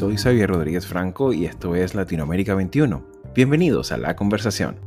soy 0.00 0.16
Xavier 0.16 0.48
Rodríguez 0.48 0.86
Franco 0.86 1.34
y 1.34 1.44
esto 1.44 1.74
es 1.74 1.94
Latinoamérica 1.94 2.54
21. 2.54 3.04
Bienvenidos 3.34 3.92
a 3.92 3.98
la 3.98 4.16
conversación. 4.16 4.80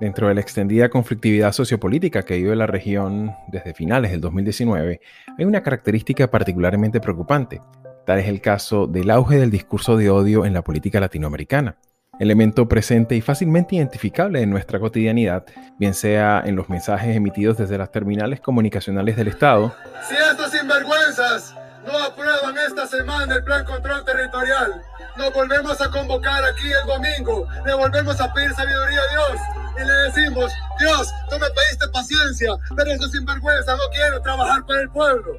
Dentro 0.00 0.28
de 0.28 0.34
la 0.34 0.40
extendida 0.40 0.88
conflictividad 0.88 1.52
sociopolítica 1.52 2.22
que 2.22 2.38
vive 2.38 2.56
la 2.56 2.66
región 2.66 3.34
desde 3.48 3.74
finales 3.74 4.10
del 4.10 4.22
2019, 4.22 5.02
hay 5.36 5.44
una 5.44 5.62
característica 5.62 6.30
particularmente 6.30 7.02
preocupante. 7.02 7.60
Tal 8.06 8.20
es 8.20 8.28
el 8.28 8.40
caso 8.40 8.86
del 8.86 9.10
auge 9.10 9.36
del 9.36 9.50
discurso 9.50 9.98
de 9.98 10.08
odio 10.08 10.46
en 10.46 10.54
la 10.54 10.64
política 10.64 11.00
latinoamericana 11.00 11.76
elemento 12.20 12.68
presente 12.68 13.16
y 13.16 13.20
fácilmente 13.20 13.76
identificable 13.76 14.40
en 14.42 14.50
nuestra 14.50 14.78
cotidianidad, 14.78 15.44
bien 15.78 15.94
sea 15.94 16.42
en 16.44 16.56
los 16.56 16.68
mensajes 16.68 17.16
emitidos 17.16 17.58
desde 17.58 17.78
las 17.78 17.90
terminales 17.90 18.40
comunicacionales 18.40 19.16
del 19.16 19.28
Estado. 19.28 19.74
Si 20.08 20.14
estos 20.14 20.50
sinvergüenzas 20.50 21.54
no 21.86 21.98
aprueban 21.98 22.56
esta 22.66 22.86
semana 22.86 23.34
el 23.34 23.44
plan 23.44 23.64
control 23.64 24.04
territorial, 24.04 24.82
nos 25.16 25.32
volvemos 25.32 25.80
a 25.80 25.90
convocar 25.90 26.42
aquí 26.44 26.66
el 26.66 26.86
domingo, 26.86 27.46
le 27.64 27.74
volvemos 27.74 28.20
a 28.20 28.32
pedir 28.32 28.52
sabiduría 28.52 29.00
a 29.00 29.12
Dios 29.12 29.40
y 29.76 29.86
le 29.86 29.92
decimos, 29.92 30.52
Dios, 30.78 31.12
tú 31.28 31.36
me 31.38 31.46
pediste 31.50 31.88
paciencia, 31.92 32.50
pero 32.76 32.90
estos 32.90 33.12
sinvergüenzas 33.12 33.76
no 33.76 33.84
quieren 33.92 34.22
trabajar 34.22 34.64
para 34.66 34.80
el 34.80 34.88
pueblo. 34.90 35.38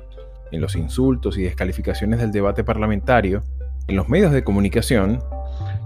En 0.51 0.61
los 0.61 0.75
insultos 0.75 1.37
y 1.37 1.43
descalificaciones 1.43 2.19
del 2.19 2.31
debate 2.31 2.63
parlamentario, 2.63 3.43
en 3.87 3.95
los 3.95 4.07
medios 4.07 4.31
de 4.31 4.43
comunicación, 4.43 5.23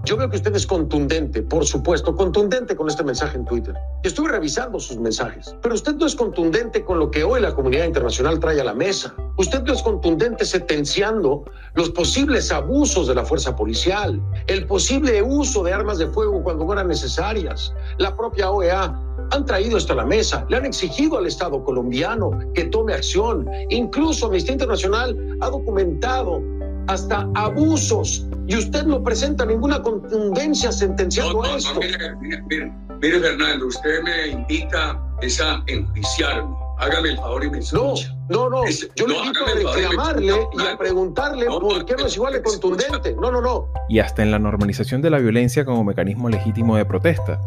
yo 0.04 0.16
veo 0.16 0.30
que 0.30 0.36
usted 0.36 0.54
es 0.56 0.66
contundente, 0.66 1.42
por 1.42 1.64
supuesto, 1.66 2.16
contundente 2.16 2.74
con 2.74 2.88
este 2.88 3.04
mensaje 3.04 3.36
en 3.36 3.44
Twitter. 3.44 3.74
Estuve 4.02 4.30
revisando 4.30 4.80
sus 4.80 4.98
mensajes, 4.98 5.54
pero 5.62 5.74
usted 5.74 5.94
no 5.96 6.06
es 6.06 6.14
contundente 6.14 6.84
con 6.84 6.98
lo 6.98 7.10
que 7.10 7.22
hoy 7.22 7.40
la 7.40 7.54
comunidad 7.54 7.84
internacional 7.84 8.40
trae 8.40 8.60
a 8.60 8.64
la 8.64 8.74
mesa. 8.74 9.14
Usted 9.36 9.62
no 9.62 9.74
es 9.74 9.82
contundente 9.82 10.44
sentenciando 10.44 11.44
los 11.74 11.90
posibles 11.90 12.50
abusos 12.50 13.08
de 13.08 13.14
la 13.14 13.24
fuerza 13.24 13.54
policial, 13.54 14.20
el 14.46 14.66
posible 14.66 15.22
uso 15.22 15.62
de 15.62 15.72
armas 15.72 15.98
de 15.98 16.06
fuego 16.06 16.42
cuando 16.42 16.64
no 16.64 16.72
eran 16.72 16.88
necesarias. 16.88 17.74
La 17.98 18.16
propia 18.16 18.50
OEA 18.50 18.98
han 19.32 19.44
traído 19.44 19.76
esto 19.76 19.92
a 19.92 19.96
la 19.96 20.06
mesa, 20.06 20.46
le 20.48 20.56
han 20.56 20.64
exigido 20.64 21.18
al 21.18 21.26
Estado 21.26 21.62
colombiano 21.62 22.30
que 22.54 22.64
tome 22.64 22.94
acción. 22.94 23.48
Incluso 23.68 24.26
Amnistía 24.26 24.52
Internacional 24.52 25.16
ha 25.40 25.50
documentado 25.50 26.42
hasta 26.86 27.28
abusos 27.34 28.26
y 28.50 28.56
usted 28.56 28.84
no 28.84 29.00
presenta 29.00 29.46
ninguna 29.46 29.80
contundencia 29.80 30.72
sentenciando 30.72 31.44
esto. 31.44 31.78
mire, 32.20 32.72
mire, 33.00 33.20
Fernando, 33.20 33.68
usted 33.68 34.02
me 34.02 34.26
invita 34.26 34.90
a 34.90 35.62
enjuiciarme. 35.68 36.56
Hágame 36.78 37.10
el 37.10 37.16
favor 37.18 37.44
y 37.44 37.50
me 37.50 37.58
escucha. 37.60 38.12
No, 38.28 38.48
no, 38.48 38.62
no. 38.62 38.68
Yo 38.96 39.06
le 39.06 39.18
invito 39.18 39.44
a 39.44 39.54
reclamarle 39.54 40.48
y 40.52 40.66
a 40.66 40.76
preguntarle 40.76 41.46
por 41.46 41.84
qué 41.84 41.94
no 41.94 42.06
es 42.06 42.16
igual 42.16 42.32
de 42.32 42.42
contundente. 42.42 43.14
No, 43.20 43.30
no, 43.30 43.40
no. 43.40 43.68
Y 43.88 44.00
hasta 44.00 44.24
en 44.24 44.32
la 44.32 44.40
normalización 44.40 45.00
de 45.00 45.10
la 45.10 45.18
violencia 45.18 45.64
como 45.64 45.84
mecanismo 45.84 46.28
legítimo 46.28 46.76
de 46.76 46.84
protesta. 46.84 47.40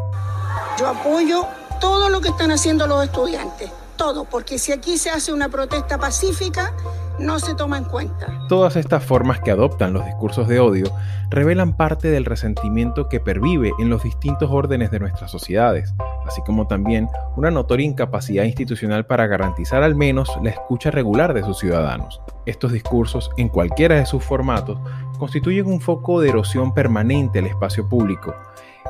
Yo 0.79 0.87
apoyo 0.87 1.47
todo 1.81 2.07
lo 2.07 2.21
que 2.21 2.29
están 2.29 2.51
haciendo 2.51 2.87
los 2.87 3.03
estudiantes. 3.03 3.69
Todo, 3.97 4.25
porque 4.25 4.57
si 4.57 4.71
aquí 4.71 4.97
se 4.97 5.09
hace 5.09 5.31
una 5.31 5.49
protesta 5.49 5.97
pacífica, 5.97 6.73
no 7.19 7.39
se 7.39 7.53
toma 7.55 7.77
en 7.77 7.83
cuenta. 7.83 8.39
Todas 8.49 8.75
estas 8.75 9.03
formas 9.03 9.39
que 9.39 9.51
adoptan 9.51 9.93
los 9.93 10.05
discursos 10.05 10.47
de 10.47 10.59
odio 10.59 10.85
revelan 11.29 11.77
parte 11.77 12.09
del 12.09 12.25
resentimiento 12.25 13.07
que 13.07 13.19
pervive 13.19 13.71
en 13.79 13.89
los 13.89 14.03
distintos 14.03 14.49
órdenes 14.51 14.91
de 14.91 14.99
nuestras 14.99 15.29
sociedades, 15.29 15.93
así 16.25 16.41
como 16.43 16.67
también 16.67 17.09
una 17.35 17.51
notoria 17.51 17.85
incapacidad 17.85 18.45
institucional 18.45 19.05
para 19.05 19.27
garantizar 19.27 19.83
al 19.83 19.95
menos 19.95 20.31
la 20.41 20.49
escucha 20.49 20.91
regular 20.91 21.33
de 21.33 21.43
sus 21.43 21.59
ciudadanos. 21.59 22.21
Estos 22.45 22.71
discursos, 22.71 23.29
en 23.37 23.49
cualquiera 23.49 23.95
de 23.95 24.05
sus 24.05 24.23
formatos, 24.23 24.79
constituyen 25.19 25.67
un 25.67 25.81
foco 25.81 26.19
de 26.19 26.29
erosión 26.29 26.73
permanente 26.73 27.39
al 27.39 27.47
espacio 27.47 27.87
público, 27.87 28.35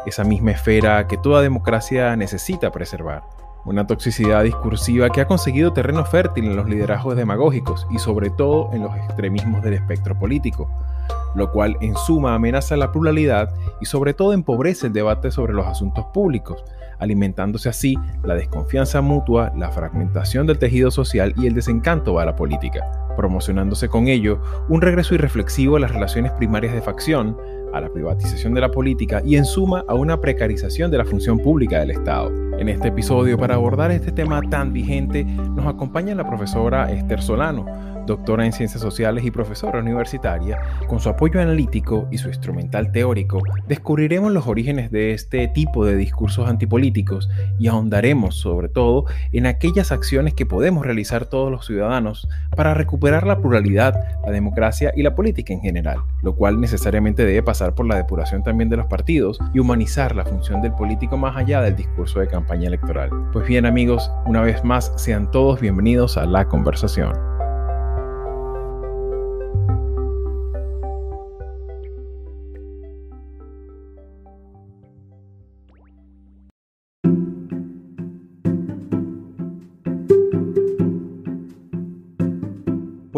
esa 0.06 0.24
misma 0.24 0.52
esfera 0.52 1.08
que 1.08 1.18
toda 1.18 1.42
democracia 1.42 2.16
necesita 2.16 2.72
preservar 2.72 3.43
una 3.66 3.88
toxicidad 3.88 4.44
discursiva 4.44 5.10
que 5.10 5.22
ha 5.22 5.28
conseguido 5.28 5.74
terreno 5.74 6.04
fértil 6.06 6.46
en 6.46 6.56
los 6.56 6.68
liderazgos 6.68 7.16
demagógicos 7.16 7.88
y 7.92 8.00
sobre 8.00 8.30
todo 8.30 8.70
en 8.74 8.84
los 8.84 8.96
extremismos 8.96 9.64
del 9.64 9.74
espectro 9.74 10.18
político, 10.18 10.70
lo 11.36 11.52
cual 11.52 11.78
en 11.82 11.96
suma 11.96 12.36
amenaza 12.36 12.76
la 12.76 12.92
pluralidad 12.92 13.54
y 13.80 13.86
sobre 13.86 14.14
todo 14.14 14.34
empobrece 14.34 14.88
el 14.88 14.94
debate 14.94 15.32
sobre 15.32 15.54
los 15.54 15.66
asuntos 15.66 16.06
públicos, 16.14 16.64
alimentándose 17.00 17.70
así 17.70 17.96
la 18.24 18.36
desconfianza 18.36 19.02
mutua, 19.02 19.52
la 19.56 19.72
fragmentación 19.72 20.46
del 20.46 20.60
tejido 20.60 20.92
social 20.92 21.34
y 21.38 21.48
el 21.48 21.54
desencanto 21.54 22.20
a 22.20 22.26
la 22.26 22.36
política, 22.36 22.92
promocionándose 23.16 23.88
con 23.88 24.08
ello 24.08 24.42
un 24.70 24.82
regreso 24.82 25.16
irreflexivo 25.16 25.78
a 25.78 25.80
las 25.80 25.92
relaciones 25.92 26.32
primarias 26.34 26.74
de 26.74 26.82
facción, 26.82 27.38
a 27.74 27.82
la 27.82 27.90
privatización 27.90 28.54
de 28.54 28.62
la 28.62 28.72
política 28.72 29.22
y 29.26 29.36
en 29.36 29.46
suma 29.46 29.84
a 29.88 29.96
una 29.96 30.22
precarización 30.22 30.92
de 30.92 30.98
la 30.98 31.06
función 31.06 31.40
pública 31.40 31.80
del 31.80 31.92
Estado. 31.92 32.32
En 32.60 32.70
este 32.70 32.90
episodio, 32.90 33.38
para 33.38 33.56
abordar 33.56 33.92
este 33.92 34.12
tema 34.12 34.42
tan 34.50 34.72
vigente, 34.72 35.24
nos 35.26 35.66
acompaña 35.66 36.16
la 36.16 36.28
profesora 36.28 36.92
Esther 36.92 37.22
Solano, 37.22 37.66
doctora 38.06 38.46
en 38.46 38.54
Ciencias 38.54 38.82
Sociales 38.82 39.24
y 39.26 39.32
profesora 39.32 39.80
universitaria, 39.80 40.60
con 40.88 41.00
su 41.00 41.10
apoyo 41.10 41.42
analítico 41.42 42.08
y 42.12 42.18
su 42.18 42.28
instrumental 42.28 42.92
teórico, 42.92 43.42
descubriremos 43.68 44.32
los 44.32 44.48
orígenes 44.48 44.92
de 44.92 45.14
este 45.14 45.48
tipo 45.48 45.86
de 45.86 45.96
discursos 45.96 46.50
antipolíticos 46.50 47.30
y 47.60 47.68
ahondaremos 47.68 48.36
sobre 48.36 48.70
todo 48.70 49.06
en 49.32 49.46
aquellas 49.46 49.92
acciones 49.92 50.34
que 50.34 50.46
podemos 50.46 50.86
realizar 50.86 51.26
todos 51.26 51.52
los 51.52 51.66
ciudadanos 51.66 52.28
para 52.56 52.74
recuperar 52.74 53.26
la 53.26 53.40
pluralidad, 53.40 53.96
la 54.26 54.32
democracia 54.32 54.92
y 54.96 55.04
la 55.04 55.16
política 55.16 55.54
en 55.54 55.62
general, 55.62 56.00
lo 56.22 56.36
cual 56.36 56.60
necesariamente 56.60 57.26
debe 57.26 57.44
pasar 57.44 57.76
por 57.76 57.88
la 57.88 57.96
depuración 57.96 58.44
también 58.44 58.70
de 58.70 58.78
los 58.78 58.88
partidos 58.88 59.40
y 59.54 59.60
humanizar 59.60 60.16
la 60.16 60.26
función 60.26 60.62
del 60.62 60.74
político 60.74 61.18
más 61.18 61.36
allá 61.38 61.62
del 61.62 61.76
discurso 61.76 62.20
de 62.20 62.28
campaña 62.28 62.68
electoral. 62.68 63.10
Pues 63.32 63.48
bien 63.48 63.66
amigos, 63.66 64.12
una 64.26 64.42
vez 64.42 64.64
más 64.64 64.92
sean 64.96 65.30
todos 65.32 65.60
bienvenidos 65.60 66.18
a 66.18 66.26
la 66.26 66.46
conversación. 66.46 67.33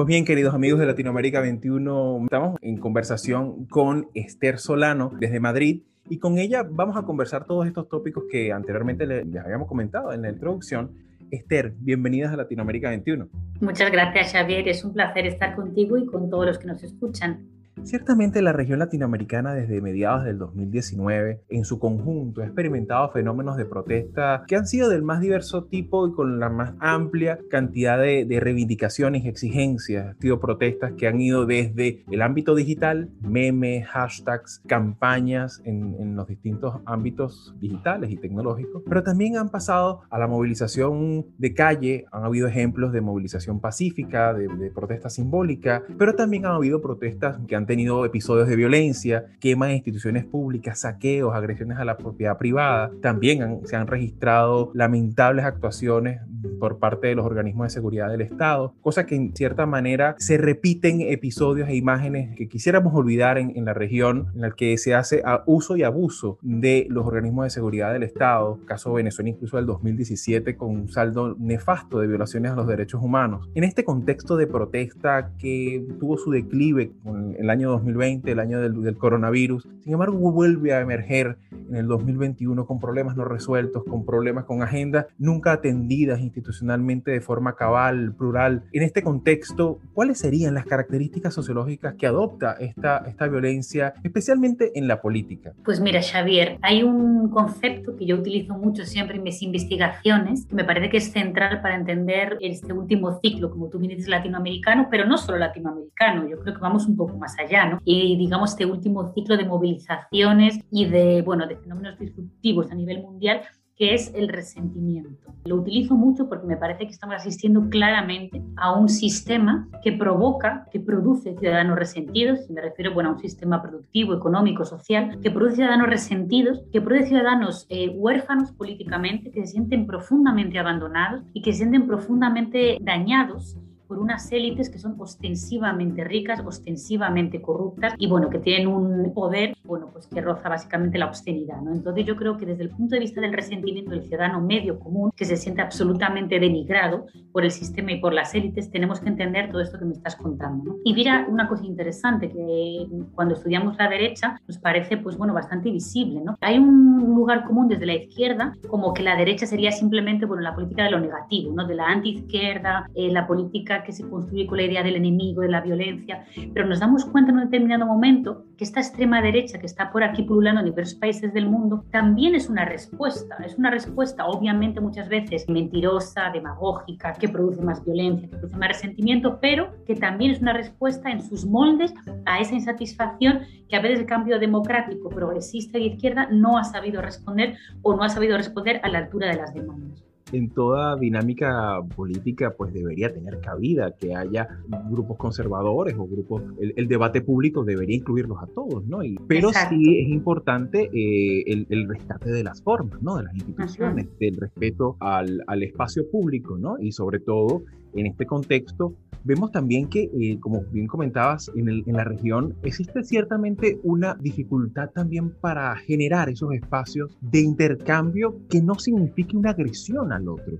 Pues 0.06 0.14
bien, 0.14 0.26
queridos 0.26 0.54
amigos 0.54 0.80
de 0.80 0.86
Latinoamérica 0.86 1.42
21, 1.42 2.26
estamos 2.26 2.60
en 2.62 2.78
conversación 2.78 3.66
con 3.66 4.08
Esther 4.14 4.60
Solano 4.60 5.12
desde 5.20 5.40
Madrid 5.40 5.82
y 6.08 6.20
con 6.20 6.38
ella 6.38 6.64
vamos 6.64 6.96
a 6.96 7.02
conversar 7.02 7.46
todos 7.46 7.66
estos 7.66 7.90
tópicos 7.90 8.26
que 8.30 8.54
anteriormente 8.54 9.08
les, 9.08 9.26
habíamos 9.44 9.68
comentado 9.68 10.14
en 10.14 10.22
la 10.22 10.30
introducción. 10.30 10.92
Esther, 11.32 11.74
bienvenidas 11.80 12.32
a 12.32 12.36
Latinoamérica 12.36 12.90
21. 12.90 13.30
Muchas 13.62 13.92
gracias, 13.92 14.32
Xavier. 14.32 14.68
Es 14.68 14.86
un 14.86 14.94
placer 14.94 15.26
estar 15.26 15.56
contigo 15.56 15.98
y 15.98 16.06
con 16.06 16.30
todos 16.30 16.46
los 16.46 16.60
que 16.60 16.68
nos 16.68 16.84
escuchan. 16.84 17.55
Ciertamente 17.86 18.42
la 18.42 18.52
región 18.52 18.80
latinoamericana 18.80 19.54
desde 19.54 19.80
mediados 19.80 20.26
del 20.26 20.40
2019 20.40 21.44
en 21.50 21.66
su 21.66 21.78
conjunto 21.78 22.42
ha 22.42 22.46
experimentado 22.46 23.12
fenómenos 23.12 23.58
de 23.58 23.66
protesta 23.66 24.44
que 24.48 24.56
han 24.56 24.66
sido 24.66 24.90
del 24.90 25.04
más 25.04 25.22
diverso 25.22 25.66
tipo 25.66 26.08
y 26.08 26.14
con 26.14 26.40
la 26.40 26.50
más 26.50 26.74
amplia 26.80 27.38
cantidad 27.52 28.00
de, 28.00 28.26
reivindicaciones 28.42 29.24
y 29.24 29.28
exigencias. 29.28 30.08
Han 30.08 30.20
sido 30.20 30.40
protestas 30.40 30.94
que 30.94 31.08
han 31.08 31.22
ido 31.22 31.46
desde 31.46 32.04
el 32.10 32.24
ámbito 32.24 32.56
digital, 32.56 33.12
memes, 33.22 33.86
hashtags, 33.88 34.64
campañas 34.66 35.62
en, 35.64 35.96
en 36.00 36.16
los 36.16 36.28
distintos 36.28 36.82
ámbitos 36.88 37.54
digitales 37.60 38.10
y 38.10 38.18
tecnológicos, 38.18 38.82
pero 38.90 39.04
también 39.04 39.38
han 39.38 39.50
pasado 39.50 40.02
a 40.10 40.18
la 40.18 40.26
movilización 40.26 41.28
de 41.38 41.54
calle, 41.54 42.06
han 42.12 42.24
habido 42.24 42.48
ejemplos 42.48 42.92
de 42.92 43.02
movilización 43.02 43.60
pacífica, 43.60 44.34
de, 44.34 44.48
de 44.48 44.72
protesta 44.72 45.12
simbólica, 45.12 45.84
pero 46.00 46.16
también 46.16 46.48
han 46.48 46.54
habido 46.54 46.82
protestas 46.82 47.38
que 47.48 47.56
han 47.56 47.68
tenido 47.68 47.75
episodios 47.80 48.48
de 48.48 48.56
violencia, 48.56 49.26
quema 49.40 49.68
de 49.68 49.74
instituciones 49.74 50.26
públicas, 50.26 50.80
saqueos, 50.80 51.36
agresiones 51.36 51.78
a 51.78 51.86
la 51.86 51.98
propiedad 51.98 52.38
privada. 52.38 52.92
También 53.02 53.62
se 53.66 53.76
han 53.76 53.88
registrado 53.88 54.72
lamentables 54.74 55.46
actuaciones 55.46 56.22
por 56.60 56.80
parte 56.80 57.08
de 57.08 57.16
los 57.16 57.26
organismos 57.26 57.66
de 57.66 57.70
seguridad 57.72 58.10
del 58.10 58.22
Estado, 58.22 58.74
cosa 58.82 59.06
que 59.06 59.16
en 59.16 59.36
cierta 59.36 59.66
manera 59.66 60.16
se 60.20 60.38
repiten 60.38 61.02
episodios 61.02 61.68
e 61.70 61.76
imágenes 61.76 62.36
que 62.36 62.48
quisiéramos 62.48 62.94
olvidar 62.94 63.38
en, 63.38 63.54
en 63.56 63.66
la 63.66 63.74
región 63.74 64.28
en 64.36 64.42
la 64.42 64.52
que 64.52 64.78
se 64.78 64.94
hace 64.94 65.24
uso 65.46 65.76
y 65.76 65.84
abuso 65.84 66.38
de 66.42 66.88
los 66.90 67.06
organismos 67.06 67.46
de 67.46 67.50
seguridad 67.50 67.94
del 67.94 68.04
Estado, 68.04 68.60
caso 68.66 68.94
Venezuela 68.94 69.30
incluso 69.30 69.58
del 69.58 69.66
2017 69.66 70.56
con 70.56 70.70
un 70.70 70.90
saldo 70.90 71.36
nefasto 71.40 72.00
de 72.00 72.08
violaciones 72.08 72.52
a 72.52 72.56
los 72.56 72.68
derechos 72.68 73.02
humanos. 73.02 73.50
En 73.56 73.64
este 73.64 73.84
contexto 73.84 74.38
de 74.38 74.48
protesta 74.48 75.32
que 75.38 75.86
tuvo 76.00 76.18
su 76.18 76.32
declive 76.32 76.92
en 77.06 77.36
el 77.40 77.50
año 77.50 77.65
2020, 77.72 78.32
el 78.32 78.40
año 78.40 78.60
del, 78.60 78.82
del 78.82 78.98
coronavirus, 78.98 79.68
sin 79.84 79.94
embargo 79.94 80.32
vuelve 80.32 80.74
a 80.74 80.82
emerger 80.82 81.38
en 81.70 81.76
el 81.76 81.88
2021 81.88 82.66
con 82.66 82.80
problemas 82.80 83.16
no 83.16 83.26
resueltos, 83.26 83.84
con 83.84 84.06
problemas 84.06 84.46
con 84.46 84.62
agendas 84.62 85.08
nunca 85.18 85.54
atendidas 85.54 86.20
institucionalmente 86.20 87.12
de 87.12 87.22
forma 87.22 87.56
cabal, 87.56 88.14
plural. 88.16 88.64
En 88.72 88.84
este 88.84 89.04
contexto, 89.04 89.80
¿cuáles 89.94 90.20
serían 90.20 90.54
las 90.54 90.66
características 90.66 91.34
sociológicas 91.34 91.96
que 91.96 92.08
adopta 92.08 92.54
esta, 92.60 92.98
esta 93.08 93.28
violencia, 93.28 93.94
especialmente 94.04 94.72
en 94.76 94.88
la 94.88 95.02
política? 95.02 95.54
Pues 95.64 95.80
mira, 95.80 96.02
Xavier, 96.02 96.58
hay 96.62 96.84
un 96.84 97.30
concepto 97.30 97.96
que 97.96 98.06
yo 98.06 98.18
utilizo 98.18 98.56
mucho 98.58 98.86
siempre 98.86 99.18
en 99.18 99.24
mis 99.24 99.42
investigaciones, 99.42 100.46
que 100.46 100.56
me 100.56 100.64
parece 100.64 100.90
que 100.90 100.98
es 100.98 101.12
central 101.12 101.62
para 101.62 101.76
entender 101.76 102.38
este 102.42 102.74
último 102.74 103.20
ciclo, 103.22 103.50
como 103.50 103.70
tú 103.70 103.80
dices, 103.80 104.08
latinoamericano, 104.08 104.88
pero 104.90 105.06
no 105.06 105.18
solo 105.18 105.38
latinoamericano, 105.38 106.28
yo 106.28 106.40
creo 106.40 106.54
que 106.54 106.62
vamos 106.62 106.88
un 106.88 106.96
poco 106.96 107.18
más 107.18 107.38
allá, 107.40 107.55
Y 107.84 108.18
digamos 108.18 108.52
este 108.52 108.66
último 108.66 109.14
ciclo 109.14 109.38
de 109.38 109.46
movilizaciones 109.46 110.60
y 110.72 110.86
de, 110.86 111.22
bueno, 111.22 111.48
de 111.48 111.58
fenómenos 111.58 112.00
disruptivos 112.00 112.72
a 112.72 112.76
nivel 112.76 113.02
mundial 113.02 113.42
que 113.76 113.94
es 113.94 114.14
el 114.16 114.30
resentimiento. 114.30 115.34
Lo 115.46 115.58
utilizo 115.58 115.96
mucho 115.96 116.30
porque 116.30 116.48
me 116.48 116.58
parece 116.58 116.86
que 116.86 116.92
estamos 116.92 117.16
asistiendo 117.18 117.70
claramente 117.70 118.42
a 118.56 118.72
un 118.72 118.88
sistema 118.88 119.68
que 119.84 119.92
provoca, 119.92 120.66
que 120.72 120.80
produce 120.80 121.36
ciudadanos 121.38 121.78
resentidos, 121.78 122.40
y 122.50 122.54
me 122.54 122.62
refiero 122.62 122.94
bueno, 122.94 123.10
a 123.10 123.14
un 123.14 123.20
sistema 123.20 123.62
productivo, 123.62 124.14
económico, 124.14 124.64
social, 124.64 125.20
que 125.22 125.30
produce 125.30 125.58
ciudadanos 125.58 125.90
resentidos, 125.90 126.64
que 126.72 126.82
produce 126.82 127.08
ciudadanos 127.08 127.66
eh, 127.70 127.90
huérfanos 127.90 128.52
políticamente, 128.54 129.32
que 129.32 129.42
se 129.42 129.54
sienten 129.54 129.86
profundamente 129.86 130.58
abandonados 130.58 131.24
y 131.34 131.42
que 131.42 131.52
se 131.52 131.60
sienten 131.60 131.86
profundamente 131.86 132.78
dañados 132.82 133.58
por 133.88 134.00
unas 134.00 134.32
élites 134.32 134.70
que 134.70 134.80
son 134.80 134.96
ostensivamente 135.00 136.04
ricas, 136.04 136.42
ostensivamente 136.46 137.42
corruptas 137.42 137.94
y 137.98 138.08
bueno, 138.08 138.30
que 138.30 138.40
tienen 138.40 138.68
un 138.68 139.14
poder, 139.14 139.56
bueno, 139.64 139.90
pues 139.92 140.08
que 140.08 140.22
roza 140.22 140.50
básicamente 140.50 140.98
la 140.98 141.08
obscenidad, 141.08 141.62
¿no? 141.62 141.74
Entonces 141.74 142.06
yo 142.06 142.16
creo 142.16 142.38
que 142.38 142.46
desde 142.46 142.64
el 142.64 142.70
punto 142.70 142.96
de 142.96 143.02
vista 143.02 143.22
del 143.22 143.34
resentimiento 143.34 143.92
del 143.92 144.04
ciudadano 144.04 144.42
medio 144.42 144.80
común, 144.80 145.12
que 145.16 145.26
se 145.26 145.38
siente 145.38 145.62
absolutamente 145.62 146.40
denigrado 146.40 147.06
por 147.32 147.44
el 147.44 147.52
sistema 147.52 147.92
y 147.92 148.00
por 148.00 148.14
las 148.14 148.34
élites, 148.34 148.70
tenemos 148.72 149.00
que 149.00 149.10
entender 149.10 149.52
todo 149.52 149.62
esto 149.62 149.80
que 149.80 149.86
me 149.86 149.94
estás 149.94 150.16
contando, 150.16 150.64
¿no? 150.64 150.76
Y 150.84 150.94
mira 150.94 151.26
una 151.30 151.48
cosa 151.48 151.66
interesante 151.66 152.30
que 152.30 152.88
cuando 153.14 153.36
estudiamos 153.36 153.78
la 153.78 153.90
derecha 153.90 154.40
nos 154.48 154.58
parece, 154.58 154.98
pues 154.98 155.18
bueno, 155.18 155.34
bastante 155.34 155.72
visible, 155.72 156.22
¿no? 156.22 156.38
Hay 156.42 156.58
un 156.58 157.16
lugar 157.16 157.46
común 157.46 157.68
desde 157.68 157.86
la 157.86 157.96
izquierda 157.96 158.56
como 158.68 158.94
que 158.94 159.04
la 159.04 159.16
derecha 159.16 159.46
sería 159.46 159.72
simplemente, 159.72 160.26
bueno, 160.26 160.44
la 160.44 160.56
política 160.56 160.84
de 160.84 160.92
lo 160.92 161.00
negativo, 161.00 161.54
¿no? 161.54 161.66
De 161.66 161.76
la 161.76 161.88
antiizquierda, 161.88 162.90
eh, 162.96 163.12
la 163.12 163.28
política 163.28 163.75
que 163.84 163.92
se 163.92 164.08
construye 164.08 164.48
con 164.48 164.58
la 164.58 164.64
idea 164.64 164.84
del 164.84 164.96
enemigo, 164.96 165.42
de 165.42 165.50
la 165.50 165.62
violencia, 165.62 166.26
pero 166.54 166.68
nos 166.68 166.80
damos 166.80 167.06
cuenta 167.06 167.32
en 167.32 167.38
un 167.38 167.46
determinado 167.46 167.86
momento 167.86 168.46
que 168.58 168.64
esta 168.64 168.80
extrema 168.80 169.22
derecha 169.22 169.60
que 169.60 169.66
está 169.66 169.92
por 169.92 170.04
aquí 170.04 170.24
pululando 170.24 170.62
en 170.62 170.68
diversos 170.68 170.96
países 170.96 171.34
del 171.34 171.48
mundo 171.48 171.86
también 171.92 172.36
es 172.36 172.50
una 172.50 172.66
respuesta, 172.66 173.38
es 173.46 173.58
una 173.58 173.70
respuesta 173.70 174.26
obviamente 174.26 174.80
muchas 174.80 175.10
veces 175.10 175.48
mentirosa, 175.50 176.30
demagógica, 176.32 177.14
que 177.14 177.28
produce 177.28 177.62
más 177.62 177.84
violencia, 177.84 178.30
que 178.30 178.38
produce 178.38 178.58
más 178.58 178.70
resentimiento, 178.70 179.40
pero 179.42 179.70
que 179.86 179.96
también 179.96 180.32
es 180.32 180.42
una 180.42 180.54
respuesta 180.54 181.12
en 181.12 181.22
sus 181.22 181.46
moldes 181.46 181.94
a 182.26 182.40
esa 182.40 182.56
insatisfacción 182.56 183.42
que 183.68 183.76
a 183.76 183.82
veces 183.82 184.00
el 184.00 184.06
cambio 184.06 184.40
democrático, 184.40 185.10
progresista 185.10 185.78
y 185.78 185.88
izquierda 185.88 186.28
no 186.32 186.58
ha 186.58 186.64
sabido 186.64 187.02
responder 187.02 187.58
o 187.82 187.96
no 187.96 188.04
ha 188.04 188.10
sabido 188.10 188.38
responder 188.38 188.80
a 188.84 188.90
la 188.90 189.00
altura 189.00 189.28
de 189.28 189.36
las 189.36 189.54
demandas 189.54 190.05
en 190.32 190.50
toda 190.50 190.96
dinámica 190.96 191.82
política 191.96 192.54
pues 192.58 192.74
debería 192.74 193.14
tener 193.14 193.40
cabida, 193.40 193.96
que 193.96 194.16
haya 194.16 194.48
grupos 194.90 195.18
conservadores 195.18 195.96
o 195.98 196.08
grupos, 196.08 196.44
el, 196.60 196.88
debate 196.88 197.22
público 197.22 197.64
debería 197.64 197.96
incluirlos 197.96 198.42
a 198.42 198.48
todos, 198.48 198.86
¿no? 198.86 199.04
Y, 199.04 199.18
pero 199.28 199.52
sí 199.54 200.00
es 200.00 200.10
importante 200.10 200.90
eh, 200.94 201.66
el, 201.70 201.88
rescate 201.88 202.32
de 202.32 202.44
las 202.44 202.62
formas, 202.62 203.02
¿no? 203.02 203.18
De 203.18 203.24
las 203.24 203.36
instituciones, 203.36 204.08
del 204.20 204.38
respeto 204.38 204.98
al, 205.00 205.44
al 205.48 205.64
espacio 205.64 206.10
público, 206.10 206.58
¿no? 206.58 206.78
Y 206.80 206.92
sobre 206.92 207.20
todo 207.20 207.64
en 207.96 208.08
este 208.08 208.26
contexto, 208.26 208.96
vemos 209.26 209.52
también 209.52 209.90
que, 209.90 210.04
eh, 210.04 210.40
como 210.40 210.64
bien 210.72 210.88
comentabas, 210.88 211.52
en, 211.56 211.68
el, 211.68 211.84
en, 211.88 211.96
la 211.96 212.04
región 212.04 212.56
existe 212.64 213.04
ciertamente 213.04 213.80
una 213.84 214.16
dificultad 214.16 214.92
también 214.92 215.32
para 215.42 215.76
generar 215.78 216.30
esos 216.30 216.54
espacios 216.54 217.18
de 217.22 217.42
intercambio 217.42 218.36
que 218.50 218.62
no 218.62 218.76
signifique 218.76 219.36
una 219.36 219.50
agresión 219.52 220.14
al 220.14 220.30
otro. 220.30 220.58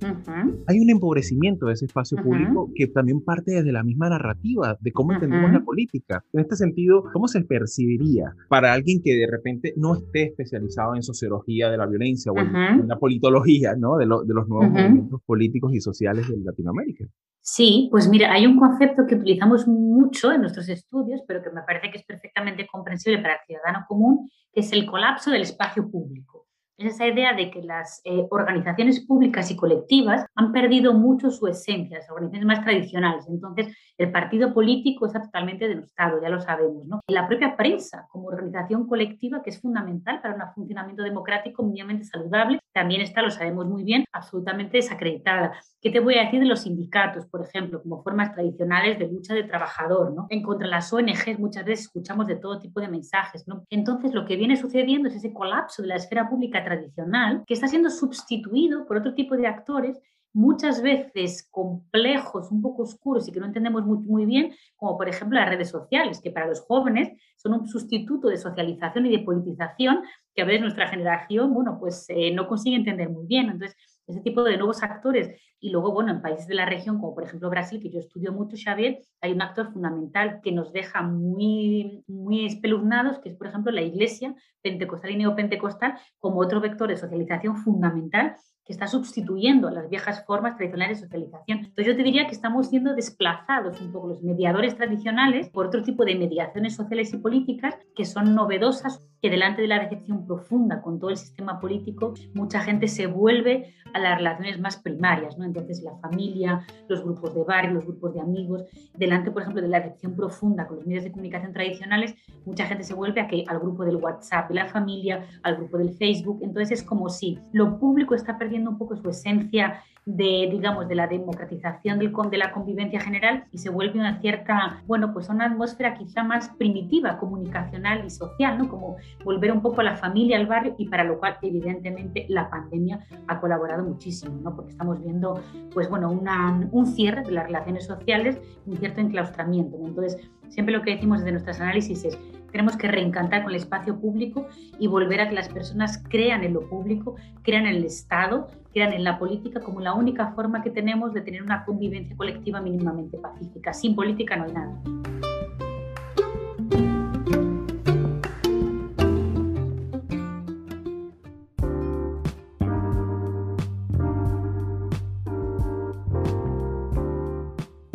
Hay 0.68 0.80
un 0.80 0.90
empobrecimiento 0.90 1.68
de 1.68 1.74
ese 1.74 1.86
espacio 1.86 2.18
público 2.22 2.72
que 2.74 2.88
también 2.88 3.22
parte 3.22 3.52
desde 3.52 3.72
la 3.72 3.84
misma 3.84 4.10
narrativa 4.10 4.78
de 4.82 4.92
cómo 4.92 5.14
entendemos 5.14 5.52
la 5.52 5.64
política. 5.64 6.24
En 6.34 6.42
este 6.42 6.56
sentido, 6.56 7.04
¿cómo 7.14 7.28
se 7.28 7.42
percibiría 7.42 8.34
para 8.50 8.74
alguien 8.74 9.02
que 9.04 9.16
de 9.16 9.28
repente 9.30 9.74
no 9.78 9.96
esté 9.96 10.24
especializado 10.24 10.96
en 10.96 11.04
sociología 11.04 11.70
de 11.70 11.78
la 11.78 11.86
violencia 11.86 12.32
o 12.32 12.40
en, 12.40 12.88
la 12.88 12.98
politología 12.98 13.76
¿no? 13.76 13.98
de, 13.98 14.06
de 14.06 14.34
los 14.34 14.48
nuevos 14.48 14.70
movimientos 14.70 15.22
políticos 15.26 15.74
y 15.74 15.82
sociales 15.82 16.28
de 16.28 16.38
Latinoamérica? 16.38 17.06
Sí, 17.48 17.90
pues 17.92 18.08
mira, 18.08 18.34
hay 18.34 18.48
un 18.48 18.58
concepto 18.58 19.06
que 19.06 19.14
utilizamos 19.14 19.68
mucho 19.68 20.32
en 20.32 20.42
nuestros 20.42 20.68
estudios, 20.68 21.22
pero 21.28 21.44
que 21.44 21.52
me 21.52 21.62
parece 21.62 21.92
que 21.92 22.00
es 22.00 22.04
perfectamente 22.04 22.66
comprensible 22.66 23.20
para 23.22 23.36
el 23.36 23.40
ciudadano 23.46 23.86
común, 23.88 24.32
que 24.52 24.62
es 24.62 24.72
el 24.74 24.88
colapso 24.88 25.30
del 25.30 25.44
espacio 25.44 25.88
público 25.90 26.45
es 26.78 26.94
esa 26.94 27.08
idea 27.08 27.34
de 27.34 27.52
que 27.52 27.62
las 27.62 28.02
eh, 28.04 28.26
organizaciones 28.30 29.06
públicas 29.06 29.50
y 29.52 29.56
colectivas 29.56 30.26
han 30.36 30.52
perdido 30.52 30.94
mucho 30.94 31.32
su 31.32 31.48
esencia, 31.48 32.00
las 32.00 32.10
organizaciones 32.10 32.48
más 32.48 32.64
tradicionales. 32.64 33.28
Entonces, 33.28 33.76
el 33.98 34.12
partido 34.12 34.54
político 34.54 35.06
está 35.06 35.22
totalmente 35.22 35.68
denostado, 35.68 36.22
ya 36.22 36.30
lo 36.30 36.40
sabemos. 36.42 36.86
¿no? 36.88 37.02
la 37.08 37.28
propia 37.28 37.56
prensa, 37.56 38.08
como 38.12 38.28
organización 38.28 38.88
colectiva, 38.88 39.42
que 39.42 39.50
es 39.52 39.62
fundamental 39.62 40.22
para 40.22 40.36
un 40.36 40.54
funcionamiento 40.54 41.02
democrático 41.02 41.64
mínimamente 41.64 42.04
saludable, 42.04 42.60
también 42.74 43.02
está, 43.02 43.22
lo 43.22 43.32
sabemos 43.32 43.66
muy 43.68 43.84
bien, 43.84 44.04
absolutamente 44.12 44.78
desacreditada. 44.78 45.54
¿Qué 45.80 45.92
te 45.92 46.02
voy 46.02 46.16
a 46.16 46.24
decir 46.24 46.42
de 46.42 46.46
los 46.46 46.64
sindicatos, 46.64 47.26
por 47.28 47.42
ejemplo, 47.42 47.82
como 47.82 48.04
formas 48.04 48.34
tradicionales 48.34 49.00
de 49.00 49.08
lucha 49.08 49.34
de 49.34 49.44
trabajador? 49.44 50.14
¿no? 50.14 50.28
En 50.30 50.44
contra 50.44 50.68
de 50.68 50.72
las 50.72 50.92
ONGs 50.92 51.40
muchas 51.40 51.64
veces 51.64 51.86
escuchamos 51.86 52.28
de 52.28 52.36
todo 52.36 52.60
tipo 52.60 52.82
de 52.82 52.90
mensajes. 52.90 53.46
Entonces, 53.70 54.14
lo 54.14 54.26
que 54.26 54.36
viene 54.36 54.58
sucediendo 54.58 55.08
es 55.08 55.16
ese 55.16 55.32
colapso 55.32 55.84
de 55.84 55.88
la 55.88 55.96
esfera 55.96 56.30
pública 56.30 56.65
tradicional 56.66 57.44
que 57.48 57.54
está 57.54 57.68
siendo 57.68 57.90
sustituido 57.90 58.86
por 58.86 58.98
otro 58.98 59.14
tipo 59.14 59.38
de 59.38 59.48
actores 59.48 60.02
muchas 60.36 60.82
veces 60.82 61.48
complejos, 61.50 62.52
un 62.52 62.62
poco 62.62 62.84
oscuros 62.84 63.26
y 63.26 63.32
que 63.32 63.40
no 63.40 63.46
entendemos 63.46 63.86
muy, 63.86 64.26
bien, 64.26 64.54
como 64.76 64.98
por 64.98 65.08
ejemplo 65.08 65.40
las 65.40 65.48
redes 65.48 65.70
sociales, 65.70 66.20
que 66.22 66.30
para 66.30 66.48
los 66.48 66.60
jóvenes 66.60 67.18
son 67.38 67.54
un 67.54 67.68
sustituto 67.68 68.28
de 68.28 68.38
socialización 68.38 69.06
y 69.06 69.12
de 69.12 69.24
politización 69.24 70.02
que 70.36 70.42
a 70.42 70.46
veces 70.46 70.62
nuestra 70.62 70.90
generación, 70.90 71.54
bueno, 71.54 71.78
pues 71.80 72.06
eh, 72.10 72.34
no 72.34 72.50
consigue 72.50 72.76
entender 72.76 73.10
muy 73.10 73.26
bien. 73.26 73.46
Entonces, 73.46 73.78
ese 74.08 74.22
tipo 74.22 74.44
de 74.44 74.58
nuevos 74.58 74.84
actores. 74.84 75.40
Y 75.60 75.70
luego, 75.72 75.92
bueno, 75.92 76.12
en 76.12 76.22
países 76.22 76.48
de 76.48 76.56
la 76.56 76.66
región, 76.66 77.00
como 77.00 77.16
por 77.16 77.24
ejemplo 77.24 77.50
Brasil, 77.50 77.82
que 77.82 77.90
yo 77.90 78.00
estudio 78.00 78.32
mucho, 78.32 78.56
Xavier, 78.58 79.00
hay 79.22 79.32
un 79.32 79.42
actor 79.42 79.72
fundamental 79.72 80.40
que 80.44 80.52
nos 80.52 80.72
deja 80.74 81.02
muy, 81.02 82.04
muy 82.08 82.46
espeluznados, 82.46 83.20
que 83.20 83.30
es, 83.30 83.36
por 83.36 83.48
ejemplo, 83.48 83.72
la 83.72 83.82
iglesia 83.82 84.36
pentecostal 84.62 85.12
y 85.12 85.18
neopentecostal, 85.18 85.98
como 86.20 86.40
otro 86.40 86.62
vector 86.62 86.90
de 86.90 86.98
socialización 86.98 87.58
fundamental 87.58 88.36
que 88.66 88.74
está 88.74 88.88
sustituyendo 88.88 89.70
las 89.70 89.90
viejas 89.90 90.26
formas 90.26 90.58
tradicionales 90.58 91.00
de 91.00 91.06
socialización. 91.06 91.60
Entonces 91.60 91.86
yo 91.86 91.96
te 91.96 92.04
diría 92.04 92.26
que 92.26 92.34
estamos 92.34 92.70
siendo 92.70 92.96
desplazados 92.96 93.80
un 93.80 93.92
poco 93.92 94.08
los 94.08 94.24
mediadores 94.24 94.76
tradicionales 94.76 95.50
por 95.50 95.68
otro 95.68 95.84
tipo 95.84 96.04
de 96.04 96.16
mediaciones 96.16 96.76
sociales 96.76 97.14
y 97.14 97.18
políticas 97.18 97.76
que 97.96 98.06
son 98.06 98.34
novedosas, 98.34 99.08
que 99.22 99.30
delante 99.30 99.62
de 99.62 99.68
la 99.68 99.80
decepción 99.80 100.26
profunda 100.26 100.82
con 100.82 101.00
todo 101.00 101.12
el 101.12 101.18
sistema 101.18 101.60
político, 101.60 102.14
mucha 102.34 102.60
gente 102.60 102.88
se 102.88 103.08
vuelve 103.08 103.74
a 103.94 104.00
las 104.00 104.18
relaciones 104.18 104.60
más 104.60 104.78
primarias, 104.78 105.38
¿no? 105.38 105.46
Entonces 105.46 105.82
la 105.82 105.96
familia, 105.98 106.66
los 106.90 107.04
grupos 107.04 107.34
de 107.34 107.44
barrio, 107.44 107.76
los 107.76 107.86
grupos 107.86 108.14
de 108.14 108.22
amigos, 108.22 108.66
delante, 108.94 109.32
por 109.32 109.44
ejemplo, 109.44 109.62
de 109.62 109.70
la 109.70 109.80
decepción 109.80 110.16
profunda 110.16 110.68
con 110.68 110.78
los 110.78 110.86
medios 110.86 111.06
de 111.06 111.12
comunicación 111.12 111.54
tradicionales, 111.54 112.14
mucha 112.46 112.66
gente 112.66 112.84
se 112.84 112.94
vuelve 112.94 113.22
a 113.22 113.28
que, 113.28 113.46
al 113.48 113.60
grupo 113.60 113.86
del 113.86 113.96
WhatsApp 113.96 114.50
de 114.50 114.56
la 114.56 114.66
familia, 114.66 115.26
al 115.44 115.56
grupo 115.56 115.78
del 115.78 115.94
Facebook, 115.94 116.40
entonces 116.42 116.80
es 116.80 116.84
como 116.84 117.10
si 117.10 117.40
lo 117.54 117.80
público 117.80 118.16
está 118.16 118.38
perdiendo 118.38 118.55
un 118.58 118.78
poco 118.78 118.96
su 118.96 119.10
esencia 119.10 119.84
de, 120.06 120.48
digamos, 120.52 120.88
de 120.88 120.94
la 120.96 121.08
democratización 121.08 121.98
del, 121.98 122.14
de 122.30 122.38
la 122.38 122.52
convivencia 122.52 123.00
general 123.00 123.46
y 123.52 123.58
se 123.58 123.72
vuelve 123.72 124.00
una 124.00 124.20
cierta, 124.22 124.84
bueno, 124.86 125.12
pues 125.12 125.30
una 125.30 125.46
atmósfera 125.46 125.96
quizá 125.96 126.24
más 126.24 126.50
primitiva, 126.50 127.18
comunicacional 127.18 128.06
y 128.06 128.12
social, 128.12 128.58
¿no? 128.58 128.70
Como 128.70 128.98
volver 129.24 129.52
un 129.52 129.62
poco 129.62 129.82
a 129.82 129.84
la 129.84 129.96
familia, 129.96 130.38
al 130.38 130.46
barrio 130.46 130.76
y 130.78 130.90
para 130.90 131.04
lo 131.04 131.18
cual, 131.18 131.38
evidentemente, 131.42 132.28
la 132.30 132.50
pandemia 132.52 133.00
ha 133.28 133.40
colaborado 133.40 133.84
muchísimo, 133.84 134.40
¿no? 134.44 134.56
Porque 134.56 134.72
estamos 134.72 135.04
viendo, 135.04 135.42
pues 135.74 135.90
bueno, 135.90 136.12
un 136.12 136.86
cierre 136.86 137.24
de 137.24 137.32
las 137.32 137.46
relaciones 137.46 137.86
sociales, 137.86 138.40
un 138.68 138.78
cierto 138.78 139.02
enclaustramiento, 139.02 139.76
Entonces, 139.84 140.30
siempre 140.50 140.76
lo 140.76 140.84
que 140.84 140.92
decimos 140.92 141.20
desde 141.20 141.32
nuestros 141.32 141.60
análisis 141.60 142.06
es, 142.06 142.20
tenemos 142.56 142.78
que 142.78 142.88
reencantar 142.88 143.44
con 143.44 143.52
el 143.52 143.58
espacio 143.58 144.00
público 144.00 144.48
y 144.80 144.88
volver 144.88 145.20
a 145.20 145.28
que 145.28 145.36
las 145.36 145.50
personas 145.50 146.02
crean 146.08 146.46
en 146.46 146.54
lo 146.54 146.62
público, 146.62 147.18
crean 147.44 147.66
en 147.66 147.76
el 147.76 147.84
Estado, 147.84 148.48
crean 148.72 148.94
en 148.94 149.04
la 149.04 149.20
política 149.20 149.60
como 149.60 149.82
la 149.82 149.94
única 149.94 150.28
forma 150.28 150.64
que 150.64 150.70
tenemos 150.70 151.14
de 151.14 151.20
tener 151.20 151.44
una 151.44 151.66
convivencia 151.66 152.16
colectiva 152.16 152.62
mínimamente 152.62 153.18
pacífica. 153.18 153.74
Sin 153.74 153.94
política 153.94 154.38
no 154.38 154.46
hay 154.46 154.54
nada. 154.54 155.25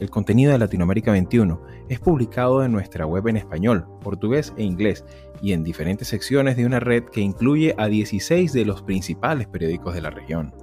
El 0.00 0.10
contenido 0.10 0.52
de 0.52 0.58
Latinoamérica 0.58 1.10
21 1.10 1.60
es 1.88 1.98
publicado 1.98 2.62
en 2.62 2.70
nuestra 2.70 3.04
web 3.04 3.26
en 3.26 3.36
español, 3.36 3.86
portugués 4.00 4.52
e 4.56 4.62
inglés 4.62 5.04
y 5.42 5.52
en 5.52 5.64
diferentes 5.64 6.06
secciones 6.06 6.56
de 6.56 6.66
una 6.66 6.78
red 6.78 7.04
que 7.04 7.20
incluye 7.20 7.74
a 7.78 7.88
16 7.88 8.52
de 8.52 8.64
los 8.64 8.82
principales 8.82 9.48
periódicos 9.48 9.94
de 9.94 10.00
la 10.00 10.10
región. 10.10 10.54